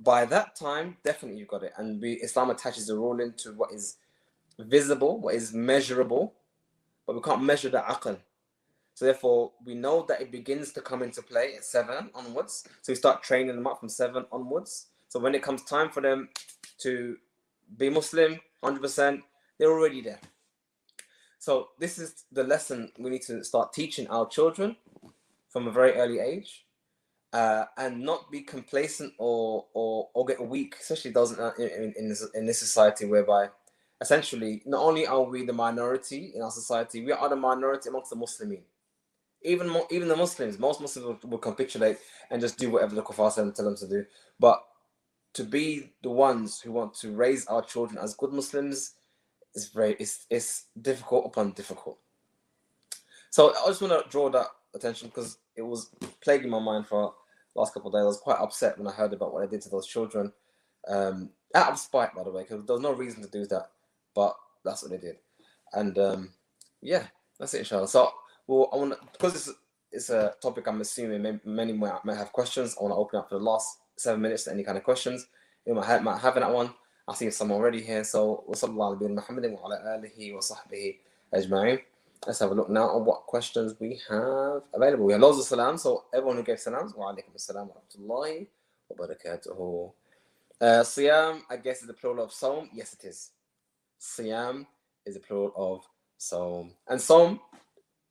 By 0.02 0.24
that 0.26 0.56
time, 0.56 0.96
definitely 1.04 1.38
you've 1.38 1.48
got 1.48 1.62
it. 1.62 1.72
And 1.76 2.00
we, 2.00 2.14
Islam 2.14 2.50
attaches 2.50 2.88
a 2.88 2.96
rule 2.96 3.20
into 3.20 3.52
what 3.52 3.72
is 3.72 3.96
visible, 4.58 5.20
what 5.20 5.34
is 5.34 5.52
measurable, 5.52 6.34
but 7.06 7.14
we 7.14 7.22
can't 7.22 7.42
measure 7.42 7.68
the 7.68 7.78
aql. 7.78 8.18
So 8.94 9.04
therefore, 9.04 9.52
we 9.64 9.74
know 9.74 10.04
that 10.08 10.20
it 10.20 10.30
begins 10.30 10.72
to 10.72 10.80
come 10.80 11.02
into 11.02 11.22
play 11.22 11.54
at 11.56 11.64
seven 11.64 12.10
onwards. 12.14 12.64
So 12.82 12.92
we 12.92 12.96
start 12.96 13.22
training 13.22 13.54
them 13.54 13.66
up 13.66 13.80
from 13.80 13.88
seven 13.88 14.24
onwards. 14.30 14.86
So 15.08 15.20
when 15.20 15.34
it 15.34 15.42
comes 15.42 15.62
time 15.64 15.90
for 15.90 16.00
them 16.00 16.28
to 16.78 17.16
be 17.76 17.88
Muslim, 17.88 18.38
100%, 18.62 19.22
they're 19.58 19.70
already 19.70 20.02
there. 20.02 20.20
So 21.38 21.68
this 21.78 21.98
is 21.98 22.24
the 22.30 22.44
lesson 22.44 22.92
we 22.98 23.10
need 23.10 23.22
to 23.22 23.42
start 23.44 23.72
teaching 23.72 24.06
our 24.08 24.28
children 24.28 24.76
from 25.48 25.66
a 25.66 25.72
very 25.72 25.94
early 25.94 26.18
age, 26.18 26.64
uh, 27.32 27.64
and 27.78 28.00
not 28.02 28.30
be 28.30 28.40
complacent 28.42 29.12
or 29.18 29.66
or, 29.74 30.08
or 30.14 30.24
get 30.24 30.40
weak, 30.40 30.76
especially 30.80 31.10
those 31.10 31.32
in, 31.32 31.38
in, 31.58 31.94
in, 31.96 32.08
this, 32.08 32.26
in 32.34 32.46
this 32.46 32.58
society 32.58 33.06
whereby 33.06 33.48
essentially 34.00 34.62
not 34.66 34.82
only 34.82 35.06
are 35.06 35.22
we 35.22 35.44
the 35.44 35.52
minority 35.52 36.32
in 36.34 36.42
our 36.42 36.50
society, 36.50 37.04
we 37.04 37.12
are 37.12 37.28
the 37.28 37.36
minority 37.36 37.88
amongst 37.88 38.10
the 38.10 38.16
Muslims. 38.16 38.58
Even 39.44 39.68
more, 39.68 39.86
even 39.90 40.08
the 40.08 40.16
Muslims, 40.16 40.58
most 40.58 40.80
Muslims 40.80 41.04
will, 41.04 41.30
will 41.30 41.38
capitulate 41.38 41.98
and 42.30 42.40
just 42.40 42.58
do 42.58 42.70
whatever 42.70 42.94
the 42.94 43.02
kuffar 43.02 43.34
tell 43.34 43.64
them 43.64 43.76
to 43.76 43.88
do. 43.88 44.04
But 44.38 44.62
to 45.34 45.44
be 45.44 45.90
the 46.02 46.10
ones 46.10 46.60
who 46.60 46.72
want 46.72 46.94
to 46.94 47.12
raise 47.12 47.46
our 47.46 47.62
children 47.62 47.98
as 47.98 48.14
good 48.14 48.32
Muslims 48.32 48.94
it's 49.54 49.68
very 49.68 49.96
it's 49.98 50.26
it's 50.30 50.66
difficult 50.80 51.26
upon 51.26 51.52
difficult. 51.52 51.98
So 53.30 53.50
I 53.54 53.66
just 53.68 53.80
want 53.82 54.04
to 54.04 54.10
draw 54.10 54.30
that 54.30 54.46
attention 54.74 55.08
because 55.08 55.38
it 55.56 55.62
was 55.62 55.90
plaguing 56.20 56.50
my 56.50 56.58
mind 56.58 56.86
for 56.86 57.14
last 57.55 57.73
couple 57.73 57.89
of 57.89 57.93
days. 57.93 58.03
I 58.03 58.07
was 58.07 58.19
quite 58.19 58.39
upset 58.39 58.77
when 58.77 58.87
I 58.87 58.91
heard 58.91 59.13
about 59.13 59.33
what 59.33 59.43
I 59.43 59.47
did 59.47 59.61
to 59.61 59.69
those 59.69 59.87
children. 59.87 60.31
Um, 60.87 61.31
out 61.55 61.71
of 61.71 61.79
spite, 61.79 62.15
by 62.15 62.23
the 62.23 62.31
way, 62.31 62.43
because 62.43 62.65
there 62.65 62.75
was 62.75 62.83
no 62.83 62.93
reason 62.93 63.21
to 63.23 63.29
do 63.29 63.45
that, 63.47 63.71
but 64.15 64.35
that's 64.63 64.83
what 64.83 64.91
they 64.91 64.97
did. 64.97 65.17
And 65.73 65.97
um, 65.97 66.29
yeah, 66.81 67.03
that's 67.39 67.53
it, 67.53 67.59
inshallah. 67.59 67.87
So, 67.87 68.11
well, 68.47 68.69
I 68.71 68.75
want 68.77 68.93
because 69.13 69.35
it's 69.35 69.57
it's 69.91 70.09
a 70.09 70.35
topic 70.41 70.67
I'm 70.67 70.81
assuming 70.81 71.39
many 71.45 71.73
might, 71.73 72.03
might 72.05 72.17
have 72.17 72.31
questions. 72.31 72.75
I 72.79 72.83
want 72.83 72.93
to 72.93 72.97
open 72.97 73.19
up 73.19 73.29
for 73.29 73.37
the 73.37 73.43
last 73.43 73.79
seven 73.97 74.21
minutes 74.21 74.43
to 74.43 74.51
any 74.51 74.63
kind 74.63 74.77
of 74.77 74.83
questions. 74.83 75.27
You 75.65 75.73
might 75.73 75.85
have, 75.85 76.03
might 76.03 76.19
have 76.19 76.35
that 76.35 76.53
one. 76.53 76.73
I 77.07 77.13
see 77.13 77.29
some 77.31 77.51
already 77.51 77.81
here. 77.81 78.03
So, 78.03 78.43
وصلى 78.49 78.69
الله 78.69 78.97
على 78.97 79.15
محمد 79.15 79.45
وعلى 79.45 79.95
آله 79.95 80.33
وصحبه 80.33 80.99
أجمعين. 81.33 81.79
Let's 82.24 82.38
have 82.38 82.52
a 82.52 82.54
look 82.54 82.70
now 82.70 82.88
on 82.88 83.04
what 83.04 83.26
questions 83.26 83.74
we 83.80 84.00
have 84.08 84.62
available. 84.72 85.06
We 85.06 85.12
have 85.12 85.20
loads 85.20 85.38
of 85.38 85.44
salam. 85.44 85.76
So, 85.76 86.04
everyone 86.14 86.36
who 86.36 86.44
gave 86.44 86.60
salams, 86.60 86.94
wa 86.94 87.12
alaikum 87.12 87.34
assalam 87.36 87.68
wa 87.68 87.74
rahmatullahi 87.74 88.46
wa 88.88 89.06
barakatuhu. 89.06 89.92
Uh, 90.60 90.64
Siyam, 90.84 91.40
I 91.50 91.56
guess, 91.56 91.80
is 91.80 91.88
the 91.88 91.94
plural 91.94 92.22
of 92.22 92.30
Sawm. 92.30 92.68
Yes, 92.72 92.94
it 92.94 93.04
is. 93.04 93.30
Siyam 94.00 94.66
is 95.04 95.14
the 95.14 95.20
plural 95.20 95.52
of 95.56 95.84
Sawm. 96.16 96.70
And 96.86 97.00
Sawm, 97.00 97.40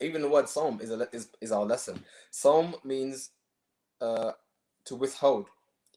even 0.01 0.21
the 0.21 0.27
word 0.27 0.45
Sawm 0.45 0.81
is, 0.81 0.91
a, 0.91 1.07
is, 1.13 1.29
is 1.39 1.53
our 1.53 1.63
lesson. 1.63 2.03
Sawm 2.33 2.75
means 2.83 3.29
uh, 4.01 4.33
to 4.83 4.95
withhold, 4.95 5.47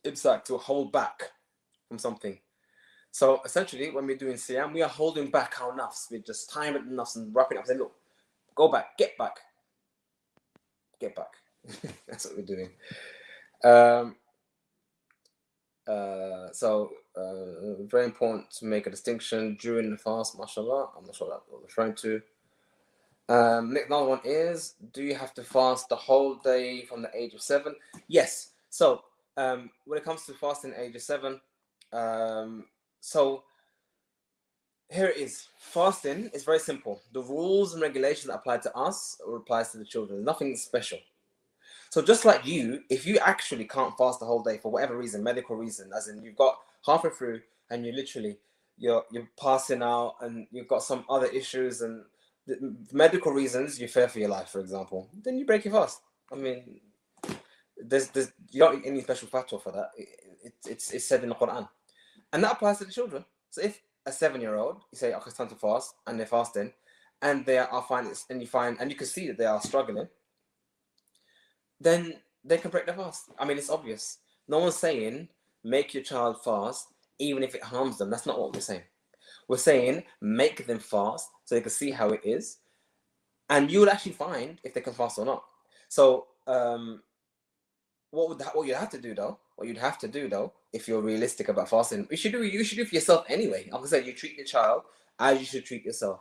imsak, 0.05 0.44
to 0.44 0.57
hold 0.57 0.92
back 0.92 1.33
from 1.88 1.98
something. 1.98 2.38
So 3.11 3.40
essentially, 3.44 3.90
when 3.90 4.07
we're 4.07 4.16
doing 4.16 4.35
Siyam, 4.35 4.72
we 4.72 4.83
are 4.83 4.88
holding 4.88 5.33
back 5.33 5.61
our 5.61 5.77
nafs. 5.77 6.12
We're 6.12 6.20
just 6.20 6.48
tying 6.48 6.74
nafs 6.74 7.16
and 7.16 7.35
wrapping 7.35 7.59
up. 7.59 7.66
Saying, 7.66 7.81
look, 7.81 7.92
go 8.55 8.69
back, 8.69 8.97
get 8.99 9.17
back, 9.19 9.38
get 11.01 11.14
back. 11.14 11.33
That's 12.09 12.27
what 12.27 12.37
we're 12.37 12.45
doing. 12.45 12.71
Um, 13.64 14.17
uh, 15.87 16.53
so 16.53 16.90
uh, 17.17 17.83
very 17.85 18.05
important 18.05 18.51
to 18.51 18.64
make 18.64 18.87
a 18.87 18.90
distinction 18.90 19.57
during 19.61 19.90
the 19.90 19.99
fast, 19.99 20.38
mashallah. 20.38 20.90
I'm 20.97 21.05
not 21.05 21.14
sure 21.14 21.29
what 21.29 21.43
I'm 21.53 21.62
referring 21.62 21.95
to. 21.97 22.23
Um, 23.29 23.77
another 23.77 24.07
one 24.07 24.21
is, 24.25 24.75
do 24.93 25.03
you 25.03 25.14
have 25.14 25.33
to 25.35 25.43
fast 25.43 25.88
the 25.88 25.97
whole 25.97 26.35
day 26.37 26.85
from 26.85 27.03
the 27.03 27.11
age 27.14 27.35
of 27.35 27.40
seven? 27.40 27.75
Yes. 28.09 28.51
So 28.71 29.03
um, 29.37 29.71
when 29.87 29.99
it 29.99 30.05
comes 30.05 30.27
to 30.27 30.35
fasting 30.35 30.75
age 30.77 30.95
of 30.95 31.03
seven, 31.03 31.40
um, 31.93 32.67
so 33.01 33.45
here 34.90 35.07
it 35.07 35.16
is. 35.16 35.49
Fasting 35.59 36.31
is 36.33 36.44
very 36.44 36.59
simple. 36.59 37.01
The 37.12 37.23
rules 37.23 37.73
and 37.73 37.83
regulations 37.83 38.27
that 38.27 38.37
apply 38.37 38.59
to 38.59 38.77
us 38.77 39.18
or 39.27 39.37
applies 39.37 39.73
to 39.73 39.79
the 39.79 39.85
children. 39.85 40.25
Nothing 40.25 40.57
special. 40.57 40.99
So 41.90 42.03
just 42.03 42.25
like 42.25 42.44
you, 42.44 42.83
if 42.90 43.07
you 43.07 43.18
actually 43.18 43.66
can't 43.66 43.97
fast 43.97 44.20
the 44.20 44.27
whole 44.27 44.42
day 44.42 44.59
for 44.59 44.70
whatever 44.70 44.97
reason, 44.97 45.23
medical 45.23 45.57
reason, 45.57 45.90
as 45.97 46.09
in 46.09 46.23
you've 46.23 46.37
got 46.37 46.59
halfway 46.85 47.11
through 47.11 47.40
and 47.70 47.87
you 47.87 47.92
literally 47.92 48.38
you're 48.77 49.05
you're 49.12 49.29
passing 49.40 49.83
out 49.83 50.16
and 50.20 50.47
you've 50.51 50.68
got 50.68 50.83
some 50.83 51.05
other 51.09 51.27
issues 51.27 51.83
and 51.83 52.05
medical 52.92 53.33
reasons 53.33 53.81
you 53.81 53.88
fear 53.88 54.09
for 54.09 54.18
your 54.18 54.29
life, 54.29 54.49
for 54.49 54.61
example, 54.61 55.09
then 55.23 55.38
you 55.38 55.47
break 55.47 55.64
your 55.64 55.75
fast. 55.75 56.01
I 56.33 56.37
mean, 56.37 56.81
there's 57.77 58.09
there's 58.09 58.33
you 58.51 58.61
don't 58.61 58.77
need 58.77 58.88
any 58.88 59.01
special 59.01 59.29
fatwa 59.29 59.62
for 59.62 59.73
that. 59.73 59.90
It, 59.97 60.09
it, 60.44 60.55
it's 60.66 60.92
it's 60.92 61.05
said 61.05 61.23
in 61.23 61.29
the 61.29 61.35
Quran. 61.35 61.68
And 62.33 62.42
that 62.42 62.53
applies 62.53 62.79
to 62.79 62.85
the 62.85 62.92
children. 62.92 63.25
So 63.51 63.62
if 63.62 63.81
a 64.07 64.12
seven 64.12 64.40
year 64.40 64.57
old, 64.57 64.83
you 64.93 64.99
say, 64.99 65.14
okay, 65.14 65.25
it's 65.27 65.37
time 65.37 65.49
to 65.49 65.55
fast, 65.55 65.95
and 66.07 66.19
they're 66.19 66.27
fasting, 66.27 66.73
and 67.23 67.45
they 67.47 67.59
are 67.59 67.85
finding, 67.88 68.14
and 68.31 68.40
you 68.40 68.47
find, 68.47 68.77
and 68.81 68.90
you 68.90 68.97
can 68.97 69.07
see 69.07 69.27
that 69.29 69.38
they 69.38 69.47
are 69.47 69.61
struggling, 69.61 70.09
then 71.81 72.14
they 72.45 72.59
can 72.59 72.71
break 72.71 72.87
their 72.87 72.95
fast. 72.95 73.31
I 73.38 73.45
mean, 73.45 73.59
it's 73.59 73.71
obvious. 73.71 74.19
No 74.49 74.59
one's 74.59 74.77
saying 74.77 75.29
make 75.62 75.95
your 75.95 76.03
child 76.03 76.43
fast, 76.45 76.88
even 77.19 77.43
if 77.43 77.55
it 77.55 77.62
harms 77.62 77.99
them. 77.99 78.11
That's 78.11 78.27
not 78.27 78.38
what 78.38 78.53
we're 78.53 78.61
saying. 78.61 78.83
We're 79.49 79.57
saying 79.57 80.05
make 80.21 80.67
them 80.67 80.79
fast 80.79 81.29
so 81.45 81.55
they 81.55 81.61
can 81.61 81.71
see 81.71 81.90
how 81.90 82.11
it 82.11 82.21
is, 82.25 82.59
and 83.49 83.71
you 83.71 83.81
will 83.81 83.90
actually 83.90 84.12
find 84.12 84.61
if 84.64 84.75
they 84.75 84.81
can 84.81 84.93
fast 84.93 85.19
or 85.19 85.25
not. 85.25 85.45
So, 85.88 86.27
um, 86.47 87.03
what 88.11 88.29
would 88.29 88.38
that, 88.38 88.55
what 88.55 88.67
you 88.67 88.75
have 88.75 88.90
to 88.90 89.01
do 89.01 89.14
though? 89.14 89.38
What 89.57 89.69
you'd 89.69 89.79
have 89.79 89.99
to 89.99 90.09
do 90.09 90.29
though 90.29 90.53
if 90.74 90.88
you're 90.88 91.00
realistic 91.00 91.48
about 91.48 91.70
fasting. 91.70 92.06
You 92.10 92.16
should 92.16 92.32
do 92.32 92.42
you 92.42 92.64
should 92.64 92.76
do 92.76 92.84
for 92.84 92.94
yourself 92.94 93.24
anyway. 93.28 93.68
Like 93.72 93.82
I 93.82 93.87
said, 93.87 94.06
you 94.06 94.12
treat 94.12 94.37
your 94.37 94.44
child 94.44 94.82
as 95.18 95.38
you 95.38 95.46
should 95.46 95.64
treat 95.64 95.84
yourself. 95.84 96.20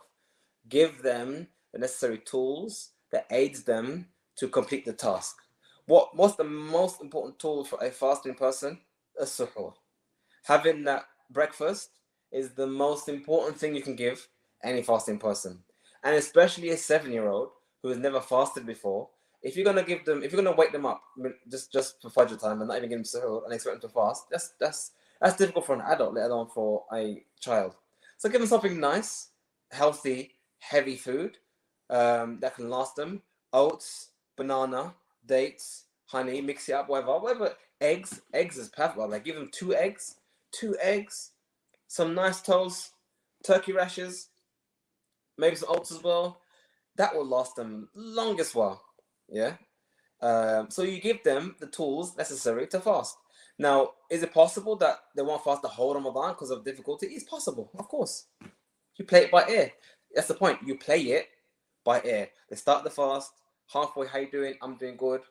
Give 0.69 1.01
them 1.01 1.47
the 1.73 1.79
necessary 1.79 2.19
tools 2.19 2.91
that 3.11 3.25
aids 3.31 3.63
them 3.63 4.07
to 4.37 4.47
complete 4.47 4.85
the 4.85 4.93
task. 4.93 5.35
What 5.87 6.15
what's 6.15 6.35
the 6.35 6.43
most 6.43 7.01
important 7.01 7.39
tool 7.39 7.65
for 7.65 7.83
a 7.83 7.91
fasting 7.91 8.35
person? 8.35 8.79
A 9.19 9.25
suhoor. 9.25 9.73
Having 10.43 10.83
that 10.85 11.05
breakfast 11.29 11.89
is 12.31 12.53
the 12.53 12.67
most 12.67 13.09
important 13.09 13.57
thing 13.57 13.75
you 13.75 13.81
can 13.81 13.95
give 13.95 14.27
any 14.63 14.83
fasting 14.83 15.19
person. 15.19 15.63
And 16.03 16.15
especially 16.15 16.69
a 16.69 16.77
seven-year-old 16.77 17.49
who 17.81 17.89
has 17.89 17.97
never 17.97 18.21
fasted 18.21 18.65
before, 18.65 19.09
if 19.43 19.57
you're 19.57 19.65
gonna 19.65 19.83
give 19.83 20.05
them, 20.05 20.23
if 20.23 20.31
you're 20.31 20.41
gonna 20.41 20.55
wake 20.55 20.71
them 20.71 20.85
up 20.85 21.03
just 21.51 21.71
just 21.71 22.01
for 22.01 22.09
Fajr 22.09 22.39
time 22.39 22.61
and 22.61 22.69
not 22.69 22.77
even 22.77 22.89
give 22.89 22.97
them 22.97 23.03
suhoor 23.03 23.43
and 23.43 23.53
expect 23.53 23.81
them 23.81 23.89
to 23.89 23.93
fast, 23.93 24.29
that's 24.31 24.53
that's 24.59 24.91
that's 25.21 25.37
difficult 25.37 25.65
for 25.65 25.75
an 25.75 25.81
adult, 25.81 26.13
let 26.13 26.31
alone 26.31 26.47
for 26.47 26.85
a 26.93 27.23
child. 27.39 27.75
So 28.17 28.29
give 28.29 28.39
them 28.39 28.47
something 28.47 28.79
nice, 28.79 29.29
healthy, 29.71 30.35
heavy 30.59 30.95
food 30.95 31.37
um, 31.89 32.39
that 32.39 32.55
can 32.55 32.69
last 32.69 32.95
them. 32.95 33.21
Oats, 33.51 34.09
banana, 34.37 34.95
dates, 35.25 35.85
honey, 36.05 36.41
mix 36.41 36.69
it 36.69 36.73
up, 36.73 36.89
whatever, 36.89 37.19
whatever. 37.19 37.53
Eggs, 37.81 38.21
eggs 38.33 38.57
is 38.57 38.69
perfect. 38.69 38.97
Like 38.97 39.25
give 39.25 39.35
them 39.35 39.49
two 39.51 39.75
eggs, 39.75 40.15
two 40.51 40.75
eggs, 40.81 41.31
some 41.87 42.15
nice 42.15 42.41
toast, 42.41 42.91
turkey 43.43 43.73
rashes, 43.73 44.29
maybe 45.37 45.55
some 45.57 45.69
oats 45.69 45.91
as 45.91 46.01
well. 46.01 46.39
That 46.95 47.15
will 47.15 47.25
last 47.25 47.55
them 47.55 47.89
longest 47.93 48.55
while. 48.55 48.81
Yeah. 49.33 49.55
Um, 50.21 50.69
so 50.69 50.83
you 50.83 51.01
give 51.01 51.23
them 51.23 51.55
the 51.59 51.67
tools 51.67 52.15
necessary 52.15 52.67
to 52.67 52.79
fast. 52.79 53.17
Now, 53.57 53.91
is 54.09 54.23
it 54.23 54.33
possible 54.33 54.75
that 54.77 54.99
they 55.15 55.23
won't 55.23 55.43
fast 55.43 55.63
the 55.63 55.67
whole 55.67 55.93
Ramadan 55.93 56.33
because 56.33 56.51
of 56.51 56.63
difficulty? 56.63 57.07
It's 57.07 57.25
possible, 57.25 57.69
of 57.77 57.87
course. 57.87 58.27
You 58.95 59.05
play 59.05 59.23
it 59.23 59.31
by 59.31 59.47
ear. 59.49 59.71
That's 60.13 60.27
the 60.27 60.35
point. 60.35 60.59
You 60.65 60.77
play 60.77 61.01
it 61.01 61.27
by 61.83 62.01
ear. 62.03 62.29
They 62.49 62.55
start 62.55 62.83
the 62.83 62.89
fast, 62.89 63.31
halfway, 63.71 64.07
how 64.07 64.19
you 64.19 64.31
doing? 64.31 64.55
I'm 64.61 64.75
doing 64.77 64.97
good. 64.97 65.21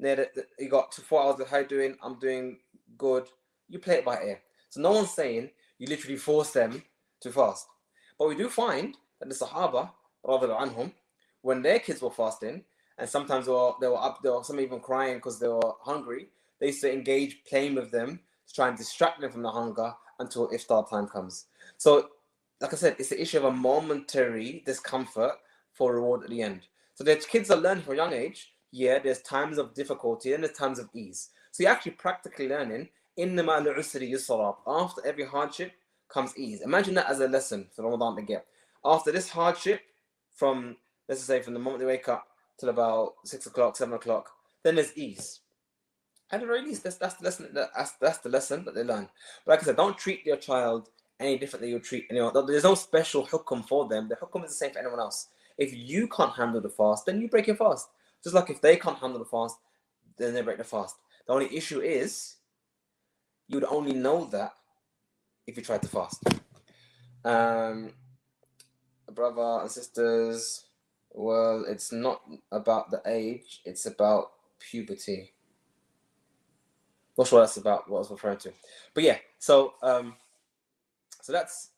The, 0.00 0.28
the, 0.34 0.46
you 0.58 0.68
got 0.68 0.92
two, 0.92 1.02
four 1.02 1.22
hours 1.22 1.40
of 1.40 1.48
how 1.48 1.58
you 1.58 1.66
doing? 1.66 1.96
I'm 2.02 2.18
doing 2.18 2.58
good. 2.98 3.28
You 3.68 3.78
play 3.78 3.94
it 3.94 4.04
by 4.04 4.20
ear. 4.22 4.40
So 4.68 4.80
no 4.80 4.92
one's 4.92 5.12
saying 5.12 5.50
you 5.78 5.86
literally 5.86 6.16
force 6.16 6.50
them 6.50 6.82
to 7.20 7.30
fast. 7.30 7.66
But 8.18 8.28
we 8.28 8.36
do 8.36 8.48
find 8.48 8.96
that 9.20 9.28
the 9.28 9.34
Sahaba, 9.34 9.90
anhum, 10.24 10.92
when 11.42 11.62
their 11.62 11.78
kids 11.78 12.02
were 12.02 12.10
fasting, 12.10 12.64
and 12.98 13.08
sometimes 13.08 13.46
they 13.46 13.52
were, 13.52 13.72
they 13.80 13.88
were 13.88 14.02
up, 14.02 14.22
there 14.22 14.32
were 14.32 14.44
some 14.44 14.60
even 14.60 14.80
crying 14.80 15.16
because 15.16 15.38
they 15.38 15.48
were 15.48 15.72
hungry. 15.82 16.28
They 16.60 16.68
used 16.68 16.80
to 16.80 16.92
engage 16.92 17.44
playing 17.44 17.74
with 17.74 17.90
them 17.90 18.20
to 18.46 18.54
try 18.54 18.68
and 18.68 18.76
distract 18.76 19.20
them 19.20 19.30
from 19.30 19.42
the 19.42 19.50
hunger 19.50 19.94
until 20.18 20.48
iftar 20.48 20.88
time 20.88 21.06
comes. 21.06 21.46
So, 21.76 22.08
like 22.60 22.72
I 22.72 22.76
said, 22.76 22.96
it's 22.98 23.10
the 23.10 23.20
issue 23.20 23.38
of 23.38 23.44
a 23.44 23.52
momentary 23.52 24.62
discomfort 24.64 25.32
for 25.72 25.94
reward 25.94 26.24
at 26.24 26.30
the 26.30 26.40
end. 26.42 26.62
So 26.94 27.04
the 27.04 27.16
kids 27.16 27.50
are 27.50 27.58
learning 27.58 27.84
from 27.84 27.94
a 27.94 27.96
young 27.96 28.12
age. 28.14 28.54
Yeah, 28.72 28.98
there's 28.98 29.20
times 29.20 29.58
of 29.58 29.74
difficulty 29.74 30.32
and 30.32 30.42
there's 30.42 30.56
times 30.56 30.78
of 30.78 30.88
ease. 30.94 31.30
So 31.52 31.62
you're 31.62 31.72
actually 31.72 31.92
practically 31.92 32.48
learning 32.48 32.88
in 33.18 33.36
the 33.36 33.42
usri 33.42 34.10
yusra. 34.10 34.56
After 34.66 35.06
every 35.06 35.26
hardship 35.26 35.72
comes 36.08 36.36
ease. 36.38 36.62
Imagine 36.62 36.94
that 36.94 37.10
as 37.10 37.20
a 37.20 37.28
lesson 37.28 37.66
for 37.74 37.82
Ramadan 37.82 38.16
to 38.16 38.22
get. 38.22 38.46
After 38.84 39.12
this 39.12 39.28
hardship, 39.28 39.82
from 40.34 40.76
let's 41.08 41.22
say 41.22 41.40
from 41.42 41.54
the 41.54 41.60
moment 41.60 41.80
they 41.80 41.86
wake 41.86 42.08
up 42.08 42.28
till 42.58 42.68
about 42.68 43.14
six 43.24 43.46
o'clock, 43.46 43.76
seven 43.76 43.94
o'clock, 43.94 44.30
then 44.62 44.76
there's 44.76 44.96
ease. 44.96 45.40
At 46.30 46.40
the 46.40 46.46
very 46.46 46.62
least, 46.62 46.82
that's, 46.82 46.96
that's 46.96 47.14
the 47.14 47.24
lesson. 47.24 47.48
That's, 47.52 47.92
that's 48.00 48.18
the 48.18 48.28
lesson 48.28 48.64
that 48.64 48.74
they 48.74 48.82
learn. 48.82 49.08
But 49.44 49.52
like 49.52 49.62
I 49.62 49.66
said, 49.66 49.76
don't 49.76 49.96
treat 49.96 50.26
your 50.26 50.36
child 50.36 50.88
any 51.20 51.38
different 51.38 51.62
than 51.62 51.70
you 51.70 51.78
treat 51.78 52.06
anyone. 52.10 52.32
There's 52.46 52.64
no 52.64 52.74
special 52.74 53.26
hukum 53.26 53.66
for 53.66 53.88
them. 53.88 54.08
The 54.08 54.16
hukum 54.16 54.44
is 54.44 54.50
the 54.50 54.56
same 54.56 54.72
for 54.72 54.80
anyone 54.80 55.00
else. 55.00 55.28
If 55.56 55.72
you 55.74 56.08
can't 56.08 56.34
handle 56.34 56.60
the 56.60 56.68
fast, 56.68 57.06
then 57.06 57.20
you 57.20 57.28
break 57.28 57.46
your 57.46 57.56
fast. 57.56 57.88
Just 58.22 58.34
like 58.34 58.50
if 58.50 58.60
they 58.60 58.76
can't 58.76 58.98
handle 58.98 59.20
the 59.20 59.24
fast, 59.24 59.56
then 60.18 60.34
they 60.34 60.42
break 60.42 60.58
the 60.58 60.64
fast. 60.64 60.96
The 61.26 61.32
only 61.32 61.54
issue 61.56 61.80
is 61.80 62.36
you 63.48 63.56
would 63.56 63.64
only 63.64 63.94
know 63.94 64.24
that 64.26 64.52
if 65.46 65.56
you 65.56 65.62
tried 65.62 65.82
to 65.82 65.88
fast. 65.88 66.22
Um, 67.24 67.92
brother 69.12 69.62
and 69.62 69.70
sisters, 69.70 70.65
well, 71.16 71.64
it's 71.66 71.92
not 71.92 72.20
about 72.52 72.90
the 72.90 73.00
age, 73.06 73.62
it's 73.64 73.86
about 73.86 74.32
puberty. 74.58 75.32
Not 77.16 77.26
sure 77.26 77.40
that's 77.40 77.56
about 77.56 77.88
what 77.88 77.96
I 77.96 78.00
was 78.00 78.10
referring 78.10 78.38
to. 78.38 78.52
But 78.94 79.04
yeah, 79.04 79.18
so 79.38 79.74
um 79.82 80.14
so 81.22 81.32
that's 81.32 81.70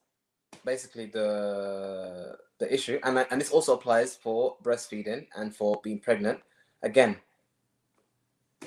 basically 0.64 1.06
the 1.06 2.36
the 2.58 2.72
issue. 2.72 2.98
And 3.04 3.24
and 3.30 3.40
this 3.40 3.52
also 3.52 3.74
applies 3.74 4.16
for 4.16 4.56
breastfeeding 4.62 5.26
and 5.36 5.54
for 5.54 5.80
being 5.84 6.00
pregnant. 6.00 6.40
Again, 6.82 7.16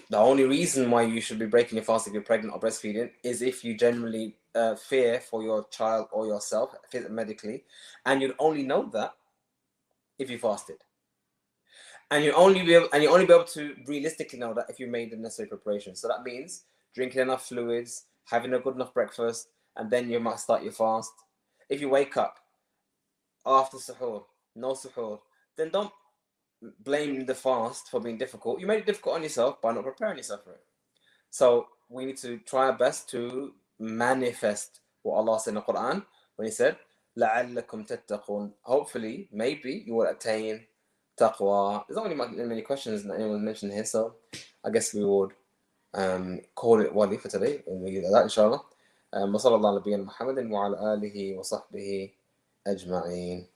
the 0.10 0.18
only 0.18 0.46
reason 0.46 0.90
why 0.90 1.04
you 1.04 1.20
should 1.20 1.40
be 1.40 1.46
breaking 1.46 1.76
your 1.76 1.86
fast 1.86 2.08
if 2.08 2.14
you're 2.14 2.22
pregnant 2.22 2.54
or 2.54 2.60
breastfeeding 2.60 3.12
is 3.24 3.42
if 3.42 3.64
you 3.64 3.76
generally 3.76 4.38
uh, 4.56 4.76
fear 4.76 5.20
for 5.20 5.44
your 5.44 5.68
child 5.68 6.08
or 6.12 6.28
yourself 6.28 6.74
medically, 7.10 7.66
and 8.06 8.22
you'd 8.22 8.36
only 8.40 8.64
know 8.64 8.90
that 8.94 9.14
if 10.22 10.30
you 10.30 10.38
fasted. 10.38 10.78
And 12.12 12.24
you 12.24 12.34
only 12.34 12.64
be 12.64 12.76
able, 12.76 12.90
and 12.94 13.02
you 13.02 13.10
only 13.10 13.26
be 13.26 13.34
able 13.34 13.46
to 13.46 13.76
realistically 13.88 14.38
know 14.38 14.54
that 14.54 14.70
if 14.70 14.80
you 14.80 14.88
made 14.88 15.12
the 15.12 15.18
necessary 15.18 15.48
preparation. 15.48 15.96
So 15.96 16.08
that 16.08 16.24
means 16.24 16.64
drinking 16.94 17.22
enough 17.22 17.48
fluids, 17.48 18.06
having 18.26 18.54
a 18.54 18.60
good 18.60 18.76
enough 18.76 18.94
breakfast, 18.94 19.48
and 19.78 19.90
then 19.90 20.10
you 20.10 20.20
might 20.20 20.40
start 20.40 20.64
your 20.64 20.74
fast. 20.74 21.12
If 21.70 21.80
you 21.80 21.90
wake 21.90 22.18
up 22.18 22.38
after 23.46 23.78
suhoor, 23.78 24.24
no 24.56 24.74
suhoor, 24.74 25.20
then 25.58 25.70
don't 25.70 25.92
blame 26.84 27.26
the 27.26 27.34
fast 27.34 27.90
for 27.90 28.02
being 28.02 28.18
difficult. 28.18 28.60
You 28.60 28.68
made 28.68 28.80
it 28.80 28.86
difficult 28.86 29.16
on 29.16 29.24
yourself 29.24 29.62
by 29.62 29.74
not 29.74 29.86
preparing 29.86 30.18
yourself 30.18 30.44
for 30.44 30.52
it. 30.52 30.64
So 31.30 31.68
we 31.90 32.06
need 32.06 32.18
to 32.18 32.38
try 32.40 32.66
our 32.66 32.78
best 32.78 33.10
to 33.12 33.54
manifest 33.80 34.82
what 35.02 35.16
Allah 35.16 35.40
said 35.40 35.52
in 35.52 35.56
the 35.56 35.62
Quran 35.62 36.06
when 36.36 36.46
He 36.46 36.52
said, 36.52 36.78
لَعَلَّكُمْ 37.19 37.87
تَتَّقُونَ 37.87 38.53
Hopefully, 38.63 39.29
maybe 39.33 39.85
you 39.87 39.95
will 39.95 40.07
attain 40.07 40.67
taqwa. 41.19 41.85
There's 41.87 41.97
not 41.97 42.11
really 42.11 42.45
many 42.45 42.63
questions 42.63 43.05
that 43.05 43.15
anyone 43.15 43.45
mentioned 43.45 43.73
here, 43.73 43.85
so 43.85 44.17
I 44.65 44.71
guess 44.71 44.93
we 44.93 45.05
would 45.05 45.33
um, 45.95 46.41
call 46.55 46.81
it 46.81 46.93
wali 46.93 47.17
for 47.17 47.29
today 47.29 47.63
and 47.67 47.83
we 47.83 47.93
get 47.93 48.05
that 48.13 48.25
inshallah. 48.25 48.63
Um, 49.13 49.33
وصلى 49.33 49.55
الله 49.55 49.69
على 49.71 49.81
نبينا 49.81 50.03
محمد 50.03 50.51
وعلى 50.51 50.95
آله 50.95 51.39
وصحبه 51.39 52.11
أجمعين 52.67 53.47